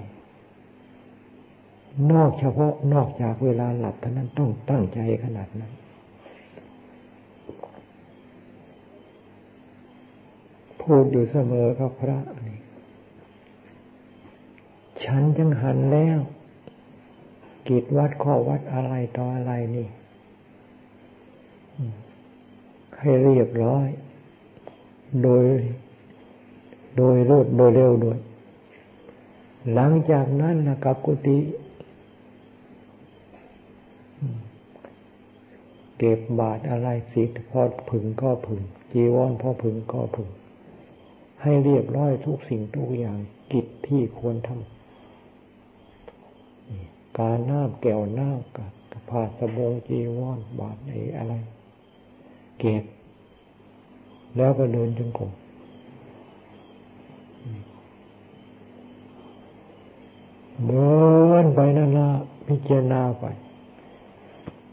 [2.13, 5.73] นอกเฉพาะนอกจากเวลาหลับเท่านั้นต้องตั้งใจขนาดนั้น
[10.81, 12.59] พูดอยู่เสมอครับพระนี่
[15.05, 16.19] ฉันจังหันแล้ว
[17.69, 19.89] กิจวัดข้อวัดอะไรต่ออะไรนี่
[22.99, 23.89] ให้เรียบร้อย
[25.23, 25.45] โดย
[26.97, 28.19] โดยรวดโดยเร็วด้วย
[29.75, 31.39] หลังจากนั้นนะกับกุฏิ
[36.03, 40.29] เก็บบาทอะไรสิพอผึ่งก็ผึ่งจีวรพอผึ่งก็ผึ่ง
[41.43, 43.19] ให้เรียบร้อยทุกสิ่งทุกอย่าง
[43.53, 48.71] กิจที่ควรทำการน้ำแก้วน้ำกับ
[49.11, 51.35] ผ้าสบงจีวรบาทไออะไร
[52.59, 52.85] เก็บ
[54.37, 55.33] แล้วก็เดินจงกรม
[60.69, 61.01] เดิ
[61.43, 62.09] นไปนั่นละ
[62.47, 63.27] พิจารณาไป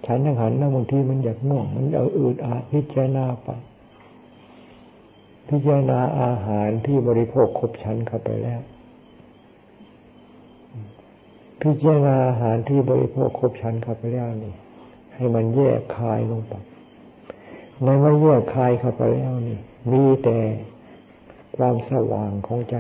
[0.08, 3.50] ฉันยังหันนะบางทีมันอยากง่วง มันเอาอืดอาดพิจารณาไป
[5.50, 8.62] พิจารณาอาหารที่บริโภคครบชั้นเข้าไปแล้ว
[11.62, 14.54] พิจารณาอาหารที่บริโภคครบชั้นเข้าไปแล้วนี่
[15.16, 16.54] ให้มันแยกคายลงไป
[17.84, 19.60] ในเมื่อแยกคายเข้าไปแล้วนี่
[19.92, 20.40] มีแต่
[21.58, 22.78] ความสว่างของใจ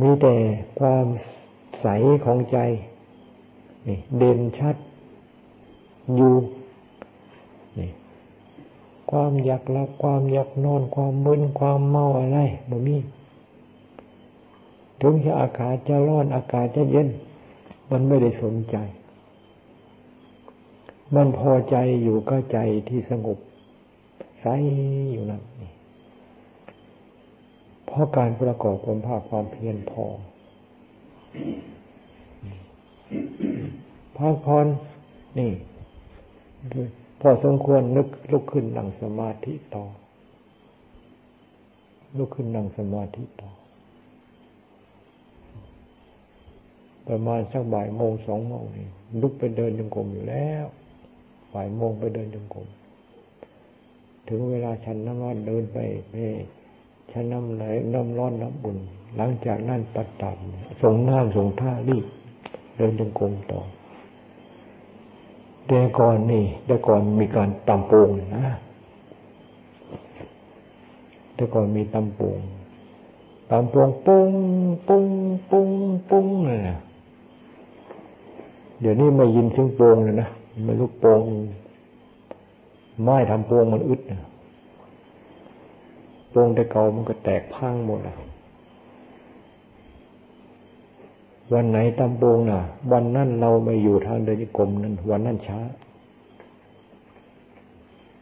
[0.00, 0.34] มีแต่
[0.78, 1.06] ความ
[1.80, 1.86] ใส
[2.24, 2.58] ของใจ
[3.88, 4.76] นี่เด่นชัด
[6.16, 6.34] อยู่
[7.78, 7.90] นี่
[9.10, 12.38] ความอยากหลับความอยากนอน ความมึนความเมาอะไร
[12.70, 12.96] บ่มี
[15.00, 17.08] ถึงจะอากาศจะร้อนอากาศจะเย็น
[17.90, 18.76] มันไม่ได้สนใจ
[21.14, 23.38] มันพอใจอยู่ก็ใจที่สงบ
[24.40, 24.46] ใส
[25.12, 25.42] อยู่นั่น
[27.86, 30.04] เพราะการประกอบความภาคความเพียรพอ
[34.16, 34.66] พักพร
[35.38, 35.52] นี่
[37.20, 39.84] พอสมควรนึกลุกขึ้นนั่งสมาธิต่อ
[42.18, 43.50] ลุกขึ้นนั่งสมาธิต่อ
[47.08, 48.88] ประมาณสักบ่ายโมงสองโมงนี่
[49.20, 50.64] ลุกไปเดินจงกรมอยู่แล้ว
[51.54, 52.66] บ่ายโมงไปเดินจงกรม
[54.28, 55.78] ถึงเวลาฉันน้ำร้อนเดินไป
[56.10, 56.14] ไป
[57.12, 58.78] ฉันน้ำไหลน้ำร้อนน้ำบุญ
[59.16, 60.36] หลังจากนั้นปัดตัด
[60.82, 62.06] ส่งน้ำส่งท่ารีบ
[62.76, 63.60] เดินจงกรมต่อ
[65.68, 68.46] แต่ก่อนนี่แต่ก่อนมีการตำโป่งนะ
[71.34, 72.38] แต่ก่อนมีตำโป่ง
[73.50, 74.32] ตำโป่งปุ้ง
[74.88, 75.08] ปุ้ง
[75.50, 75.70] ปุ้ง
[76.10, 76.78] ปุ้งเลยนะ
[78.80, 80.28] เดี๋ยวนี้ไม่ยินเสียงโปงเลยนะ
[80.64, 81.22] ไม่รู้โปง
[83.02, 84.20] ไม้ทำโปงมันอึดนะ
[86.30, 88.16] โปงแต่เก่ามันก็แตกพังหมดแล้ว
[91.52, 92.60] วันไหนตำโปงน่ะ
[92.92, 95.60] วันนั้นเราไม่อยู่ทางเดินกรมนั้น วันนั้นช้า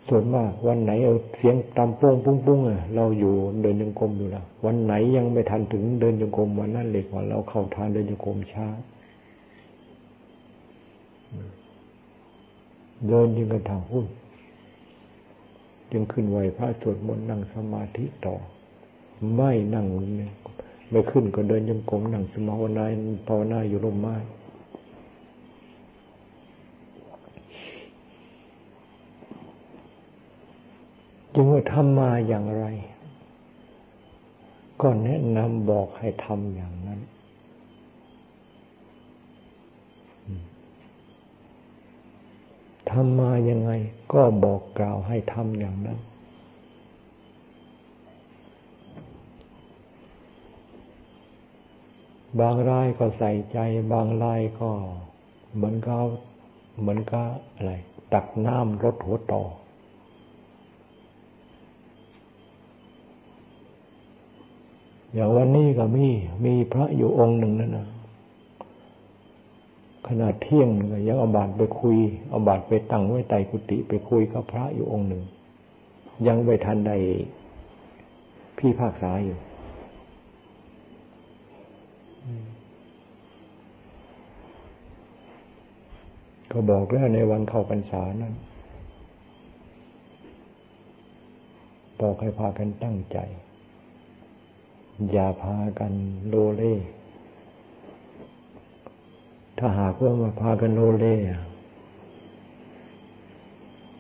[0.09, 8.67] ส่วนมากวันไหนเอาเสียงตำโปงปุ้งปุ้งอะเราอยู่เดินยังกรมอยู่แล้ววันไหนยังไม่ทันถึงเดินยังกรมวันนั้นเล็กว่าเราเข้าทางเดินยังกรมช้า
[13.09, 14.07] เดินยังกระถางหุ้น
[15.91, 18.35] จึงขึ้นไหวพระสวดมนต์นั่งสมาธิต่อ
[19.35, 19.87] ไม่นั่ง
[20.93, 22.85] ไม่ขึ้นก็เดินยมกลมหนังสมาภาวนา
[23.29, 24.17] ภาวนาอยู่ร่มไม้
[31.35, 32.65] จึงว่าทำมาอย่างไร
[34.81, 37.01] ก็แนะนำบอกให้ทำอย่างนั้น
[42.91, 43.71] ทำมายังไง
[44.13, 45.99] ก็บอกกล่าวให้ทำอย่างนั้น
[52.41, 53.59] บางรายก็ใส่ใจ
[53.93, 54.71] บางรายก็
[55.55, 55.97] เหมือนก็
[56.81, 57.23] เหมือนก็
[57.55, 57.73] อะไร
[58.13, 59.43] ตักน้ำรดหัวต่อ
[65.15, 66.07] อย่างวันนี้ก็มี
[66.45, 67.89] มีพระอยู่องค์หนึ่งนั่นนะ
[70.07, 70.69] ขณะเที่ยง
[71.09, 71.99] ยังเอาบาตรไปคุย
[72.31, 75.23] เอาบาตรไปตั้งไว้ใต้กุฏิไปคุยกับพระอยู่องค์หนึ่ง
[76.27, 76.93] ยังไม่ทันใด
[78.59, 79.37] พี่ภาคษาอยู่
[86.51, 88.35] ก็บอกแล้วในวันเข้าพรรษานั้น
[92.01, 93.19] บอกให้พากันตั้งใจ
[95.13, 95.93] อย่าพากัน
[96.29, 96.75] โลเล่
[99.59, 101.15] ถ้าหากว่ามาพากันโลเล่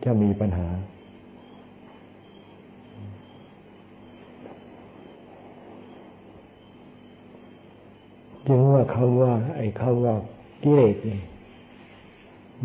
[0.04, 0.68] จะมีปัญหา
[8.46, 10.14] จึงว่าคำว่า ไอ้คำว่า
[10.62, 11.20] กิเลสนี่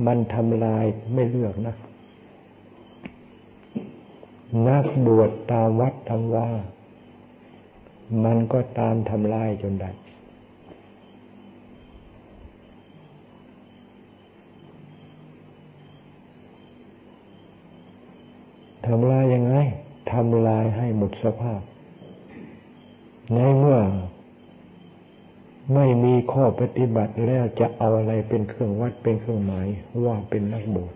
[0.05, 1.75] มันทำลายไม่เลือกนะ
[4.67, 6.47] นักบวชตามวัดทำว่า
[8.23, 9.91] มันก็ตามทำลายจนได้
[18.87, 19.55] ทำลายยังไง
[20.11, 21.61] ทำลายให้หมดสภาพ
[23.33, 23.79] ในเมื่อ
[25.73, 29.67] ไม่มีข้อปฏิบัติแล้วจะเอาอะไรเป็นเครื่องวัดเป็นเครื่องหมาย
[30.05, 30.93] ว่าเป็นนักบวช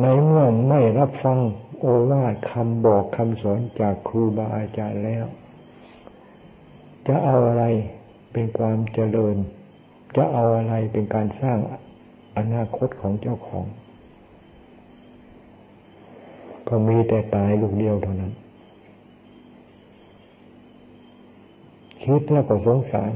[0.00, 1.38] ในเมื่อไม่รับฟัง
[1.78, 5.24] โอวาทคำบอกคำสอนจากครูบาอาจารย์แล้ว
[7.06, 7.64] จะเอาอะไร
[8.32, 9.36] เป็นความเจริญ
[10.16, 11.58] จะเอาอะไรเป็นการสร้าง
[12.36, 13.66] อนาคตของเจ้าของ
[16.68, 18.32] ก็มีแต่ตายลูกเดียวเท่านั้น
[22.04, 23.12] คิดแล้วก็สงสาร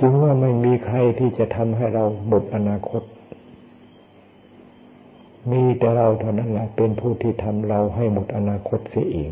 [0.00, 3.02] จึงว่าไม่มีใครที่จะทำให้เราหมดอนาคต
[5.50, 9.30] มีแต่เราเท่านั้นแหละเป็นผู้ที่ทำเราให้หมดอนาคตเสียเอง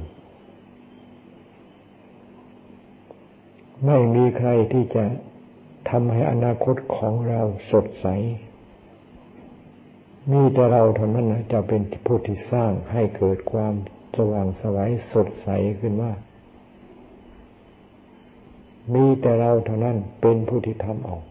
[3.87, 5.05] ไม่มีใครที่จะ
[5.91, 8.07] ทำให้อนาคตของเราสดใส
[10.33, 13.75] มีแต่เราเท่านั้นนะจะเป็นผู้ที่สร้างให้เกิดความ
[14.17, 15.49] สว่างสวัยสดใส
[15.81, 16.13] ขึ้นว่า
[18.95, 21.23] มีแต่เราเท่านั้นเป็นผู้ที่ทำออก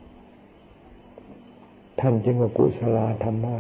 [2.00, 3.56] ท่านจึงว่ากุศลธรรมะ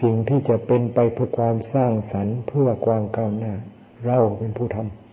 [0.00, 3.54] สิ่งที่จะเป็นไปเพื่อความสร้างสรรค์เพื่อความก้าวหน้า
[4.06, 5.05] เราเป็นผู้ทำ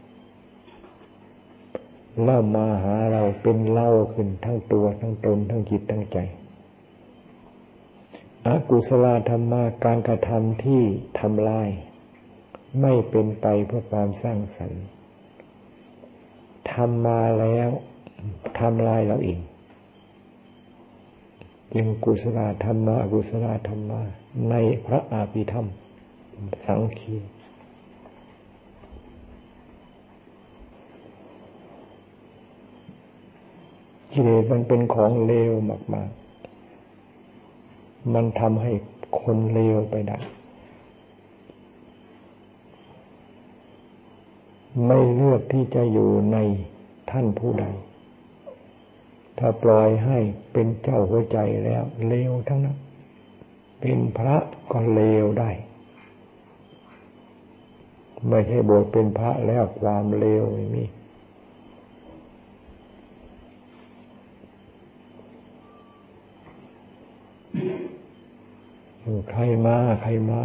[2.23, 6.17] เริ่มมาหาเราเป็นเล่าขึ้นทั้งตัวทั้งตนทั้งจิตทั้งใจ
[8.47, 10.83] อกุศลธรรมาการกระทำที่
[11.19, 11.69] ทำลาย
[12.81, 14.83] ไม่เป็นไปเพื่อความสร้างสรรค์
[16.71, 17.69] ทำมาแล้ว
[18.59, 19.39] ทำลายเราเอง
[21.73, 24.01] จึงกุศลธรรมะกุศลธรรมะ
[24.49, 24.55] ใน
[24.85, 25.67] พระอาภิธรรม
[26.65, 27.15] สังคี
[34.13, 35.51] กิเลสมันเป็นของเลว
[35.93, 36.09] มาก
[37.31, 38.71] ๆ มันทำให้
[39.19, 40.19] คนเลวไปได้
[44.85, 46.37] ไม่เลือกที่จะอยู่ใน
[47.11, 47.65] ท่านผู้ใด
[49.37, 50.17] ถ้าปล่อยให้
[50.51, 52.77] เป็นเจ้าหัวใจแล้วเลวทั้งนั้น
[53.81, 54.37] เป็นพระ
[54.71, 55.51] ก็เลวได้
[58.29, 60.83] ไม่ใช่บวชเป็นพระแล้วความเลวไม่มี
[69.29, 70.41] ใครมาใครมา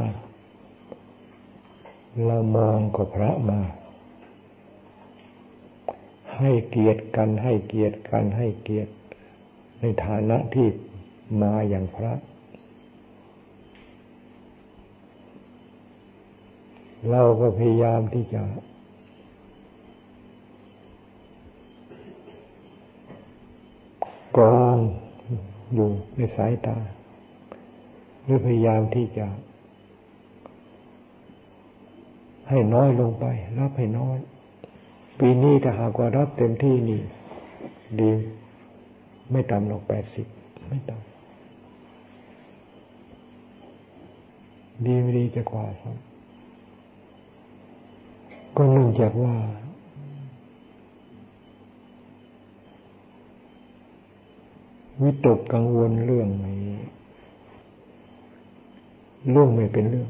[2.27, 3.61] เรามองก็พระมา
[6.39, 8.93] ให้เกียรติกันให้เกียรติกันให้เกียรติ
[9.81, 10.69] ในฐานะที่
[11.43, 12.13] มาอย่างพระ
[17.11, 18.43] เราก็พยายามที่จะ
[24.37, 24.77] กรอง
[25.75, 26.79] อยู่ในสายตา
[28.29, 29.26] หรือพยายามที่จะ
[32.49, 33.24] ให้น้อยลงไป
[33.59, 34.18] รับให้น้อย
[35.20, 37.01] ปีนี้ถ้าหากว่ารับเต็มที่นี่
[38.01, 38.11] ดี
[39.31, 40.26] ไม่ต่ำหรอกแปดสิบ
[40.68, 41.09] ไม่ต่ำ
[44.87, 45.97] ดีไม่ดีจะกว่าครับ
[48.57, 49.35] ก็เนื่องจากว่า
[55.03, 56.66] วิตกกังวลเรื่องนี้
[59.31, 60.09] เรื่องไม่เป็นเรื่อง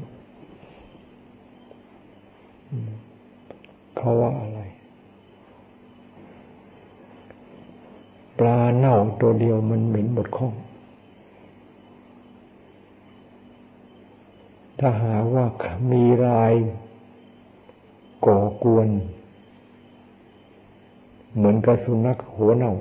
[3.97, 4.59] เขาว่าอะไร
[8.37, 10.53] ปลาเน่าตัวเดียวมันเหม็นหมดข้อง
[14.79, 15.45] ถ้าหาว่า
[15.91, 16.53] มีราย
[18.25, 18.87] ก่อกวน
[21.35, 22.73] เหมือนกับสุนัขหัวเน่า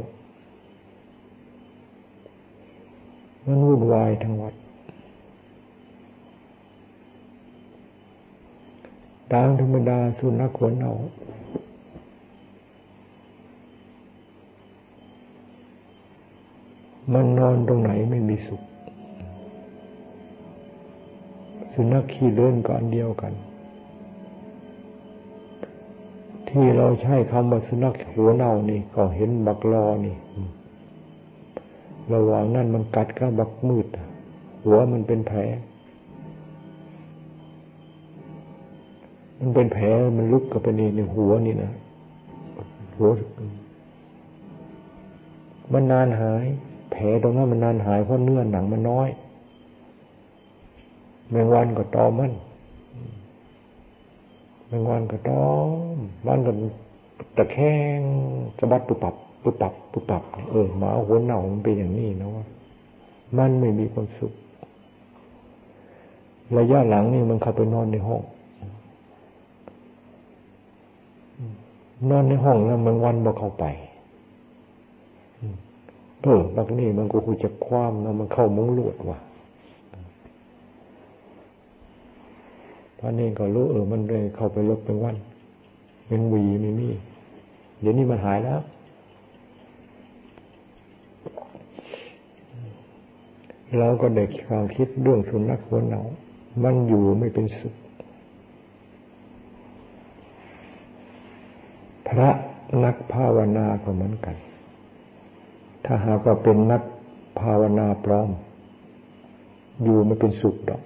[3.44, 4.54] มันวุ่นวายทั้งวัด
[9.32, 10.94] ตามธรรมดาสุนัขขนเอา
[17.12, 18.62] มันนอนตรงไหนไม่มีสุข
[21.74, 23.32] สุนัขขี้เลื่อนก่อนเดียวกัน
[26.48, 30.16] ที่เราใช้คำว่าสุนัขหัวเน่านี่ ก็เห็นบักลอนี่
[32.14, 33.86] ระหว่างนั้นมันกัดกับบักมืด
[34.64, 35.40] หัวมันเป็นแผล
[39.38, 39.84] มันเป็นแผล
[40.16, 41.72] มันลุกกับไปนี่ในหัวนี่นะ
[42.96, 43.10] หัว
[45.72, 46.44] มันนานหาย
[46.92, 49.08] แผลตรงนั้นมันนานหายเพราะเนื้อหนังมันน้อย
[51.30, 52.32] แมงวันก็ตอมมัน
[54.68, 55.48] แมงวันก็ตอ
[55.94, 56.52] มมันก็
[57.36, 57.56] ตะแค
[57.98, 58.00] ง
[58.58, 62.44] สะบัดปุบปับปุบปับปุบปับเออหมาหัวเน่ามันเป็นอย่างนี้นะว่า
[63.36, 64.32] มันไม่มีความสุข
[66.56, 68.22] ระยะหลังนี่มันเข้าไปนอนในห้อง
[72.10, 73.64] นอนในห้องแล้วมันวันบ่เข้าไป
[76.22, 79.18] เออบักนี่มันก็คุยจะคว้ามแล้วมันเข้ามุ้งลวดว่ะ
[82.98, 85.16] พระนี่ก็รู้เออมันเลยเข้าไปลบเป็นวัน
[86.08, 86.88] เป็นวีไม่มี
[87.80, 88.60] เดี๋ยวนี้มันหายแล้ว
[93.78, 96.00] เราก็เด็กความคิดเรื่องสุนัขหัวเหนา
[96.64, 97.74] มันอยู่ไม่เป็นสุข
[102.08, 102.30] พระ
[102.84, 104.36] นักภาวนาก็เหมือนกัน
[105.84, 106.82] ถ้าหากว่าเป็นนัก
[107.40, 108.30] ภาวนาปลอม
[109.82, 110.82] อยู่ไม่เป็นสุขดอก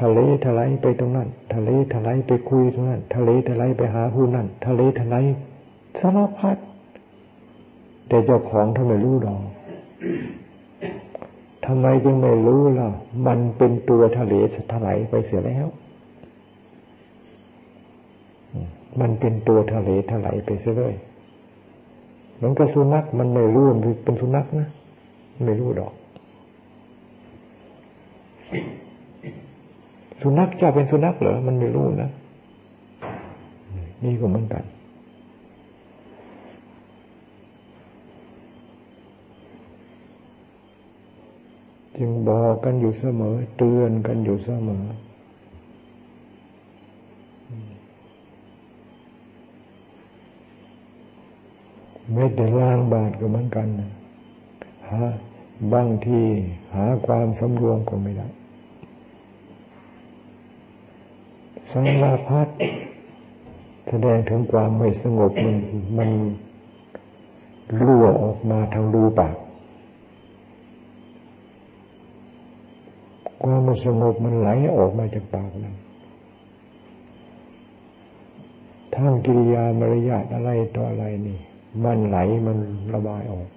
[0.00, 5.24] ทะเลทลายไปตรงนั้น ทะเลทลายไปคุยตรงนั้น ทะเลทลายไปหาผู้นั้น ทะเลทลาย
[5.98, 6.56] สารพัด
[8.08, 9.42] แต่เจ้าของทำไมรู้ดอก
[11.66, 12.88] ทำไมจึงไม่รู้ล่ะ
[13.26, 14.34] มันเป็นตัวทะเล
[14.72, 15.66] ทลายไปเสียแล้ว
[19.00, 20.94] มันเป็นตัวทะเลถลายไปเสียเลย
[22.42, 24.68] มันก็สุนัขมันไม่รู้มันเป็นสุนัขนะ
[25.44, 25.92] ไม่รู้ดอก
[30.22, 32.10] สุนัขจะเป็นสุนัขเหรอมันไม่รู้นะ
[34.04, 34.64] นี่ก็เหมือนกัน
[41.96, 44.84] จึงบอกกันอยู่เสมอ เตือนกันอยู่เสมอ
[52.12, 53.66] ไม่แต่ล้างบาทก็เหมือนกัน
[54.88, 55.00] หา
[55.72, 56.26] บางที่
[56.74, 58.28] หาความสำรวมก็ไม่ได้
[61.72, 62.48] สังลาพัด
[63.88, 65.56] แสดงถึงความไม่สงบมัน
[65.98, 66.10] มัน
[67.80, 69.36] รั่วออกมาทางรูปาก
[73.42, 75.76] ความไม่สงบมันไหลออกมาจากปากนั้น
[78.94, 81.38] ทางกิริยามารยาทอะไรต่ออะไรนี่
[81.84, 82.56] มันไหลมัน
[82.94, 83.48] ระบายออก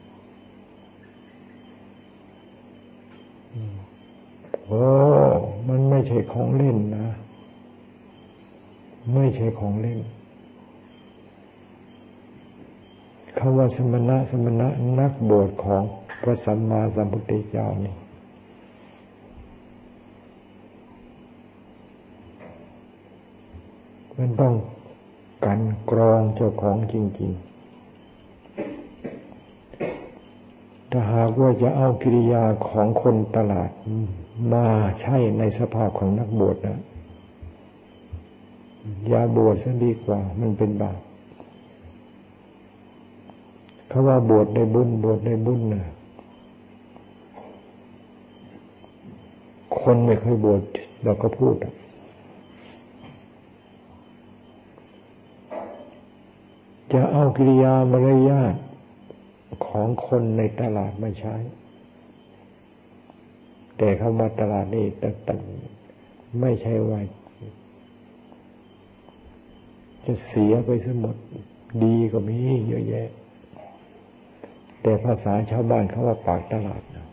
[4.65, 4.83] โอ้
[5.69, 7.07] มันไม่ใช่ของเล่นนะ
[9.13, 9.99] ไม่ใช่ของเล่น
[13.37, 14.67] คำว่าสมณะสมณะ
[14.99, 15.83] นักบวชของ
[16.21, 17.95] พระสัมมาสัมพุทธเจ้านี่
[24.17, 24.53] มันต้อง
[25.45, 27.48] กันกรองเจ้าของจริง ๆ
[30.91, 33.69] ถ้าหากว่าจะเอากิริยาของคนตลาด
[34.53, 34.65] มา
[35.01, 36.79] ใช้ในสภาพของนักบวชนะ
[39.07, 40.99] อย่าบวชซะดีกว่า มันเป็นบาป
[43.87, 45.85] เขาว่าบวชในบุญบวชในบุญนะ
[49.81, 50.61] คนไม่เคยบวช
[51.03, 51.55] เราก็พูด
[56.91, 58.55] จะเอากิริยามารยาท
[59.67, 61.35] ของคนในตลาดมาใช้
[63.77, 65.29] แต่เขามาตลาดนี่แต่ต
[66.41, 67.01] ไม่ใช่ว่า
[70.05, 71.15] จะเสียไปสมด
[71.83, 72.37] ดีก็มี
[72.67, 73.09] เยอะแยะ
[74.81, 77.07] แต่ภาษาชาวบ้านเขาว่าปากตลาดนะ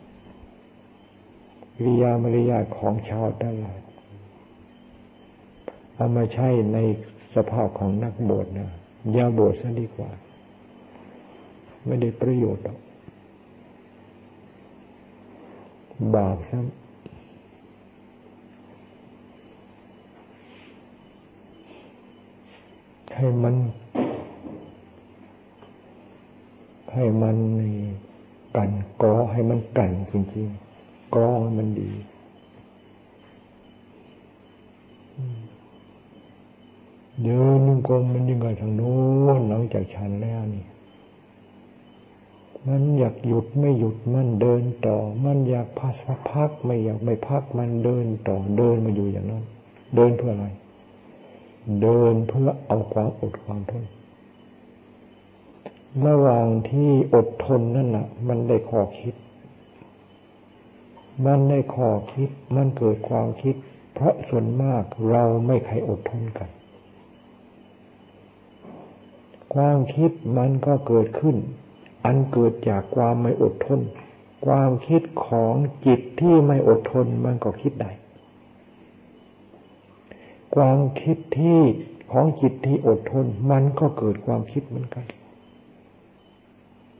[1.85, 3.81] ริยามารยาของชาวตลาด
[5.95, 6.77] เอามาใช้ใน
[7.35, 8.69] สภาพของนักบวชนะ
[9.15, 10.11] ยาบวชซะดีกว่า
[11.87, 12.77] ไม่ได้ประโยชน์หรอก
[16.15, 16.59] บาปซะ
[23.15, 23.55] ให้มัน
[26.93, 27.37] ให้มัน
[28.55, 28.71] กัน
[29.01, 31.91] กรอให้มันกันจริงๆกรองมันดี
[37.23, 38.95] เดินนุ่งกลมมันยิ่งกว่าทางโน้
[39.39, 40.65] นหลังจากฉันแล้วนี่
[42.67, 45.95] มันอยากหยุดไม่หยุดมันเดินต่อ มันอยากพัก
[46.31, 49.43] พักไม่อยากไม่พักมันเดินต่อเดินมาอยู่อย่างนั้น
[49.95, 50.47] เดินเพื่ออะไร
[51.81, 53.85] เดินเพื่อเอาความอดความทน
[56.07, 59.15] ระหว่างที่อดทนนั่นน่ะ มันได้ข้อคิด
[61.25, 63.55] มันได้ข้อคิด มันเกิดความคิด
[63.93, 66.49] เพราะส่วนมากเราไม่ใครอดทนกัน
[69.53, 71.35] ความคิดมันก็เกิดขึ้น
[72.07, 73.81] อันเกิดจากความไม่อดทน
[74.45, 75.55] ความคิดของ
[75.85, 77.91] จิตที่ไม่อดทนมันก็คิดได้
[80.55, 81.61] ความคิดที่
[82.11, 85.05] ของจิตที่อดทน มันก็เกิดความคิดเหมือนกัน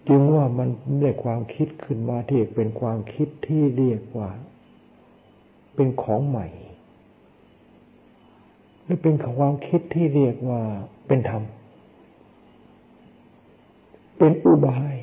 [0.08, 0.70] จึงว่ามัน
[1.01, 4.30] ได้ความคิดขึ้นมาที่เป็นความคิดที่เรียกว่า
[5.76, 6.47] เป็นของใหม่
[8.84, 10.62] หรือเป็นความคิดที่เรียกว่า
[11.08, 11.43] เป็นธรรม
[14.18, 14.97] เป็นอุบาย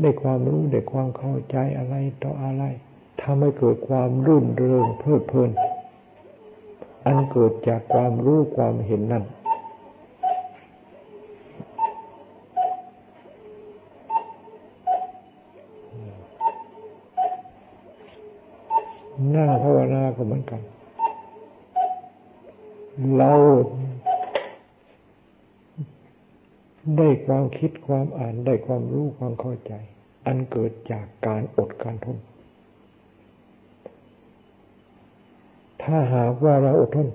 [0.00, 2.64] ได้ความรู้ได้ความเข้าใจอะไรต่ออะไร
[3.22, 5.50] ทำให้เกิดความรื่นเริงเพลิดเพลิน
[7.06, 9.24] อันเกิดจากความรู้ความเห็นนั่น
[19.30, 20.60] หน้าภาวนาก็เหมือนกัน
[23.16, 23.32] เรา
[26.98, 29.72] ได้ความคิดความอ่านได้ความรู้ความเข้าใจ
[30.26, 32.18] อันเกิดจากการอดการทน
[35.82, 37.08] ถ้าหากว่าเราอดทน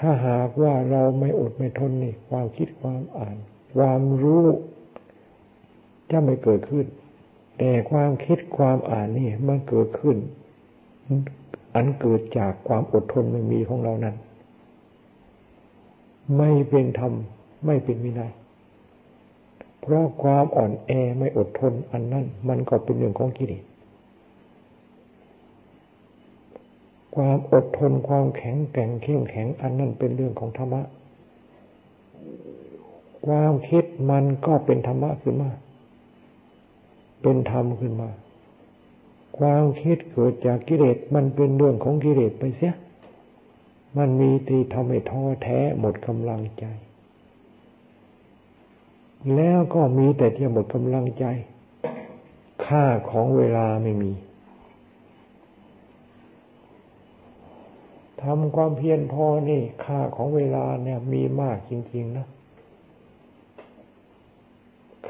[0.00, 3.36] ถ้าหากว่าเราไม่อดไม่ทนนี่ ความคิดความอ่าน
[3.76, 4.46] ความรู้
[6.10, 6.86] จะไม่เกิดขึ้น
[7.58, 10.16] แต่ความคิดความอ่านนี่มันเกิดขึ้น
[11.74, 14.16] อันเกิดจากความอดทนไม่มีของเรานั้น
[16.38, 17.12] ไม่เป็นธรรม
[17.66, 18.32] ไม่เป็นวินัย
[19.80, 23.64] เพราะความอ่อนแอไม่อดทนอันนั้น มันก็เป็นเรื่องของกิเลส
[27.14, 30.82] ความอดทนความแข็งแกร่งเข้มแข็งอันนั้นเป็นเรื่องของธรรมะ
[33.26, 35.50] ความคิดมันก็เป็นธรรมะขึ้นมา
[37.22, 38.10] เป็นธรรมขึ้นมา
[39.38, 42.74] ความคิดเกิดจากกิเลสมันเป็นเรื่องของกิเลสไปเสีย
[43.98, 46.64] มันมีทีทำให้ท้อแท้หมดกำลังใจ
[49.36, 51.24] แล้วก็มีแต่ที่หมดกำลังใจ
[52.64, 54.12] ค่าของเวลาไม่มี
[58.22, 62.26] ทำความเพียรพอนี่ค่าของเวลาเนี่ยมีมากจริง ๆ นะ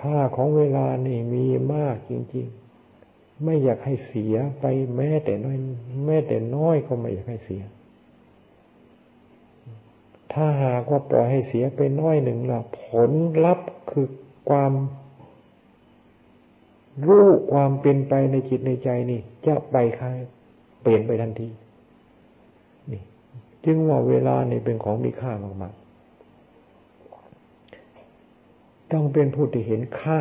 [0.01, 2.47] ค่าของเวลานี่มีมากจริง
[2.95, 4.65] ๆ ไม่อยากให้เสียไป
[4.97, 5.57] แม้แต่น้อย
[6.07, 7.63] แม้แต่น้อยก็ไม่อยากให้เสีย
[10.33, 13.11] ถ้าหากว่าปล่อยให้เสียไปน้อยหนึ่งล่ะ ผล
[13.45, 14.07] ลัพธ์คือ
[14.49, 14.73] ความ
[17.07, 20.09] รู้ความเป็นไปในจิตในใจนี่ จะไปใคร
[20.81, 21.49] เปลี่ยนไปทันที
[22.93, 23.03] นี่
[23.65, 30.21] จึงว่าเวลานี่เป็นของมีค่ามากๆต้องเป็นผู้ที่เห็นค่า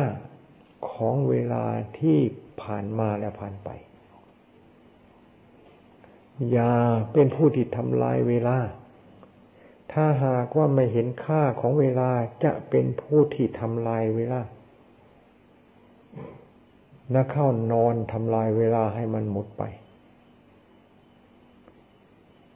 [0.90, 1.64] ของเวลา
[1.98, 2.18] ที่
[2.62, 3.70] ผ่านมาและผ่านไป
[6.50, 6.74] อย่า
[7.12, 8.58] เป็นผู้ที่ทำลายเวลา
[9.92, 12.10] ถ้าหากว่าไม่เห็นค่าของเวลา
[12.44, 14.40] จะเป็นผู้ที่ทำลายเวลา
[17.14, 19.62] นักเข้านอนทำลายเวลาให้มันหมดไป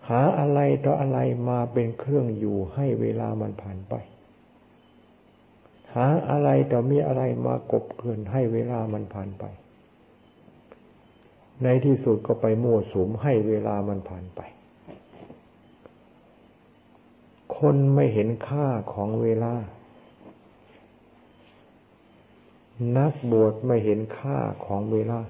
[0.08, 1.18] หาอะไรต่ออะไร
[1.48, 3.94] มาเป็นเครื่องอยู่ให้เวลามันผ่านไป
[5.94, 9.44] หาอะไรต่อมีอะไรมากบเกินให้เวลามันผ่านไป
[11.62, 14.40] ในที่สุดก็ไปมั่วสุมให้เวลามันผ่านไป
[17.58, 19.54] คนไม่เห็นค่าของเวลา
[22.96, 25.20] นักบวชไม่เห็นค่าของเวลา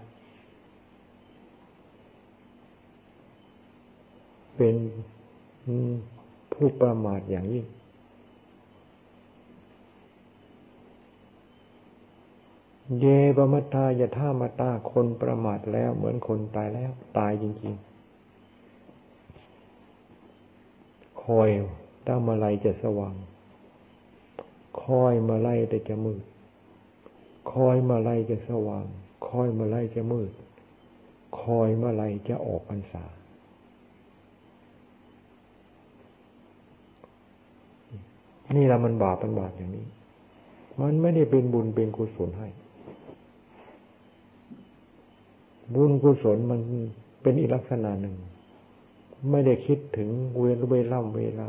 [4.57, 4.77] เป็น
[6.53, 7.67] ผู้ประมาทอย่างยิ่ง
[13.01, 13.07] เย
[13.37, 17.95] บมตายาท่ามาตาคนประมาทแล้ว เหมือนคนตายแล้ว ตายจริง ๆ
[21.23, 21.49] คอย
[22.07, 23.15] ตั้งมาลัยจะสว่าง
[24.83, 26.23] คอยมาไล่แต่จะมืด
[27.53, 28.85] คอยมื่อไรจะสว่าง
[29.27, 30.31] คอยมื่อไรจะมืด
[31.41, 33.05] คอยมื่อไรจะออกพรรษา
[38.57, 39.87] นี่ละมันบาปมันบาปอย่างนี้
[40.81, 42.49] มันไม่ได้เป็นบุญเป็นกุศลให้
[45.75, 46.61] บุญกุศลมัน
[47.23, 48.17] เป็นอีลักษณะหนึ่ง
[49.31, 51.49] ไม่ได้คิดถึงเวลเวล่ำเวลา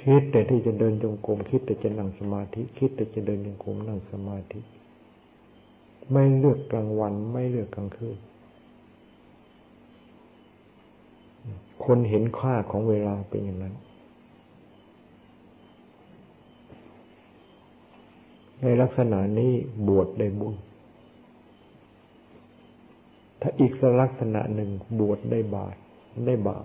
[0.00, 4.60] คิดแต่ที่จะเดินจงกรมคิดแต่จะนั่งสมาธิ คิดแต่จะเดินจงกรมนั่งสมาธิ
[6.12, 8.18] ไม่เลือกกลางวัน ไม่เลือกกลางคืน
[11.84, 13.74] คนเห็นค่าของเวลาเป็นอย่างนั้น
[18.62, 19.52] ในลักษณะนี้
[19.88, 20.54] บวชได้บุญ
[23.40, 24.70] ถ้าอีกลักษณะหนึ่ง
[25.00, 25.76] บวชได้บาป
[26.26, 26.58] ได้บา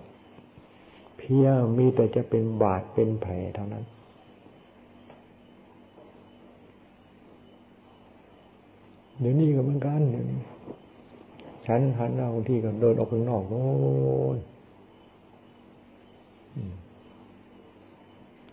[1.24, 1.46] พีย
[1.78, 3.84] มีแต่จะเป็นบาดเป็นแผลเท่านั้น
[9.20, 10.40] เดี๋ยวนี้ก็เหมือนกันเดี๋ยวนี้
[11.66, 13.64] ฉันหันเราที่ก็เดินออกข้างนอกโอ้
[14.36, 14.38] ย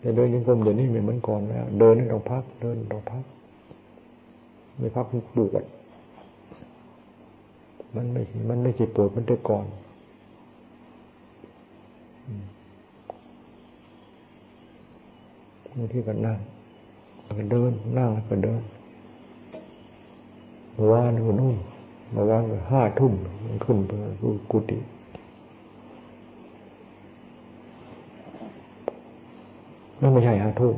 [0.00, 3.24] แต่เดินยังกรมเดี๋ยวนี้ไม่เหมือนก่อนแล้ว เดินต้องพัก เดินต้องพัก
[4.78, 5.64] ไม่พักมันปวด
[7.96, 9.66] มันไม่ มันไม่ใช่ปวดมันแต่ก่อน
[15.76, 16.38] บางทีก็นั่ง
[17.38, 18.62] ก็เดินนั่งก็เดิน
[20.74, 21.56] เมื่อวานก็นู่น
[22.12, 23.12] เมื่อวานก็ห้าทุ่ม
[23.44, 23.90] มันขึ้นไป
[24.50, 24.78] กุฏิ
[30.00, 30.74] นั่นไม่ใช่ห้าทุ่ม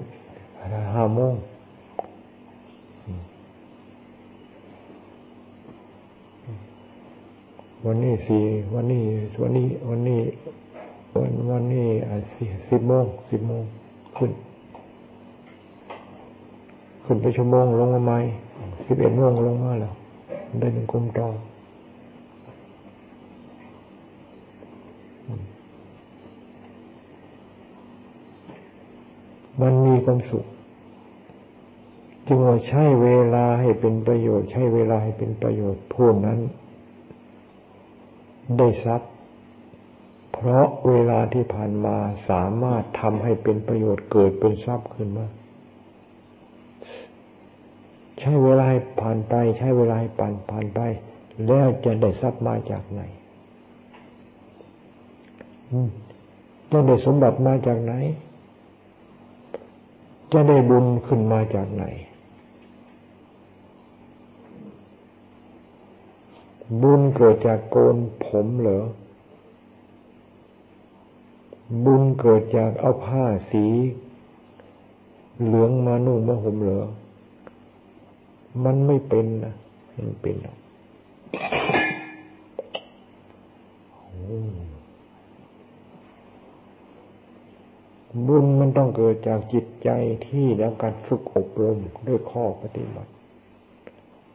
[0.94, 1.34] ห้าโมง
[7.84, 8.42] วันนี้สี่
[8.74, 9.02] วันนี้
[9.42, 10.20] วันนี้วันนี้
[11.14, 11.86] วันวันนี้
[12.32, 13.62] สี่สิบโมงสิบโมง
[14.16, 14.30] ขึ้น
[17.04, 18.18] ขึ้นไปชั่วโมงลงมาใหม่
[18.86, 19.94] สิบเอ็ดโมงลงมาแล้ว
[20.58, 21.28] ได้หนึ่งกุมต่อ
[29.60, 30.44] มันมีความสุข
[32.26, 36.38] จึงว่าใช้เวลาให้เป็นประโยชน์ ใช้เวลาให้เป็นประโยชน์ผู้นั้น
[38.58, 39.10] ได้ทรัพย์
[40.32, 41.96] เพราะเวลาที่ผ่านมา
[42.28, 45.26] สามารถทำให้เป็นประโยชน์เกิดเป็นทรัพย์ขึ้นมา
[48.24, 48.66] ช้เวลา
[49.00, 50.80] ผ่านไป ใช้เวลาผ่านผ่านไป
[51.46, 53.02] แล้วจะได้ทรัพย์มาจากไหน
[56.70, 57.92] จะได้สมบัติมาจากไหน
[60.32, 61.84] จะได้บุญขึ้นมาจากไหน
[66.82, 68.84] บุญเกิดจากโกนผมเหรอ
[71.84, 73.66] บุญเกิดจากเอาผ้าสี
[75.44, 76.84] เหลืองมานุ่งมาห่มเหรอ
[78.64, 79.54] มันไม่เป็นนะ
[79.96, 80.56] มันเป็นหรอก
[88.26, 89.90] บุญมันต้องเกิดจากจิตใจ
[90.26, 93.10] ที่แล้วการฝึกอบรมด้วยข้อปฏิบัติ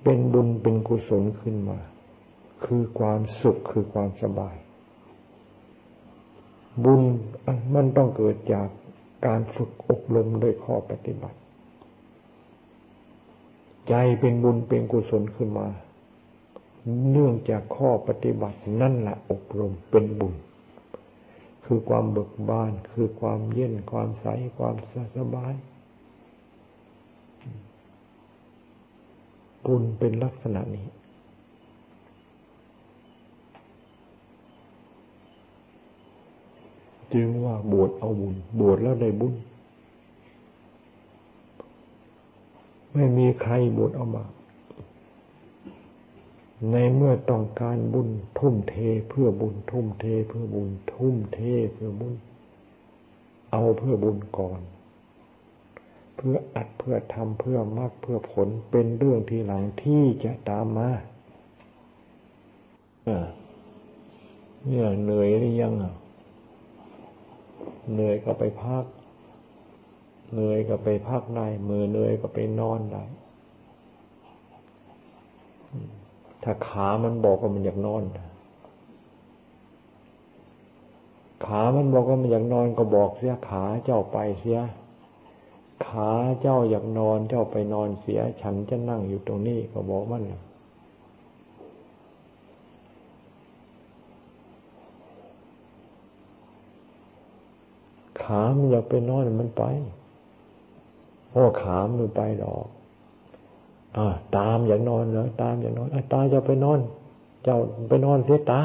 [0.04, 1.80] เป็นบุญเป็นกุศลขึ้นมา
[2.66, 4.56] คือความสุขคือความสบาย
[6.84, 7.02] บุญ
[7.74, 8.68] มันต้องเกิดจาก
[9.26, 11.38] การฝึกอบรมด้วยข้อปฏิบัติ
[13.90, 15.68] ใจเป็นบุญเป็นกุศลขึ้นมา
[17.12, 20.36] เนื่องจากข้อปฏิบัตินั่นแหละอบรมเป็นบุญ
[21.66, 24.26] คือความเบิกบาน คือความเย็นความใส
[24.58, 24.76] ความ
[25.18, 25.54] สบาย
[29.66, 30.88] บุญเป็นลักษณะนี้
[37.14, 39.34] จึงว่าบวชเอาบุญ บวชแล้วได้บุญ
[42.94, 44.26] ไม่มีใครบวชเอามา
[46.72, 48.10] ในเมื่อต้องการบุญ
[48.40, 48.76] ทุ่มเท
[49.10, 51.40] เพื่อบุญทุ่มเทเพื่อบุญทุ่มเท
[51.74, 52.16] เพื่อบุญ
[53.52, 54.62] เอาเพื่อบุญก่อน
[56.16, 60.90] เพื่ออัดเพื่อทำเพื่อมากเพื่อผลเป็นเรื่องทีหลังที่จะตามมา
[64.66, 65.94] เนี่ยเหนื่อยหรือยังอะ
[67.94, 68.84] เหนื่อยก็ไปพัก
[70.32, 73.04] เหนื่อยก็ไปพักได้มือเหนื่อยก็ไปนอนได้
[76.44, 78.04] ถ้าขามันบอกว่ามันอยากนอน
[81.46, 84.60] ขามันบอกว่ามันอยากนอนก็บอกเสียขาเจ้าไปเสีย
[85.88, 86.10] ขา
[86.42, 90.24] เจ้าอยากนอนเจ้าไปนอนเสีย ฉันจะนั่งอยู่ตรงนี้ก็บอกมัน
[98.22, 99.64] ขามันอยากไปนอนมันไป
[101.32, 102.66] พราะขามันไปดอก
[103.98, 104.00] อ
[104.38, 106.80] ตามอย่างนอนเหรอตามอย่างนอนอตาจะไปนอน
[107.44, 107.58] เจ้า
[107.90, 108.62] ไปนอนเสียตา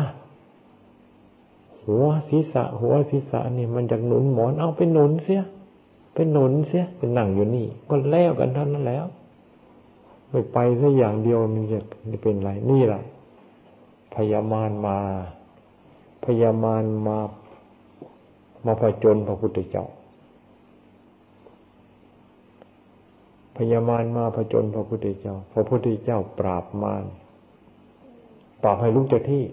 [1.86, 5.42] หัวศีรษะ หัวศีรษะนี่มันจะหนุนหมอนเอาไปหนุนเสีย
[6.14, 9.04] ไปหนุนเสียไปนั่งอยู่นี่ ก็แล้วกันเท่านั้นแล้ว
[10.30, 13.02] ไม่ไปแค่อย่างเดียวมันจะเป็นไรนี่แหละ
[14.14, 14.98] พยามารมา
[16.24, 17.16] พยามารมา
[18.64, 19.86] มาผจญพระพุทธเจ้า
[23.56, 27.04] พญามารมาผจญพระพุทธเจ้า พระพุทธเจ้าปราบมาร
[28.62, 29.44] ปราบให้ลุกจากที่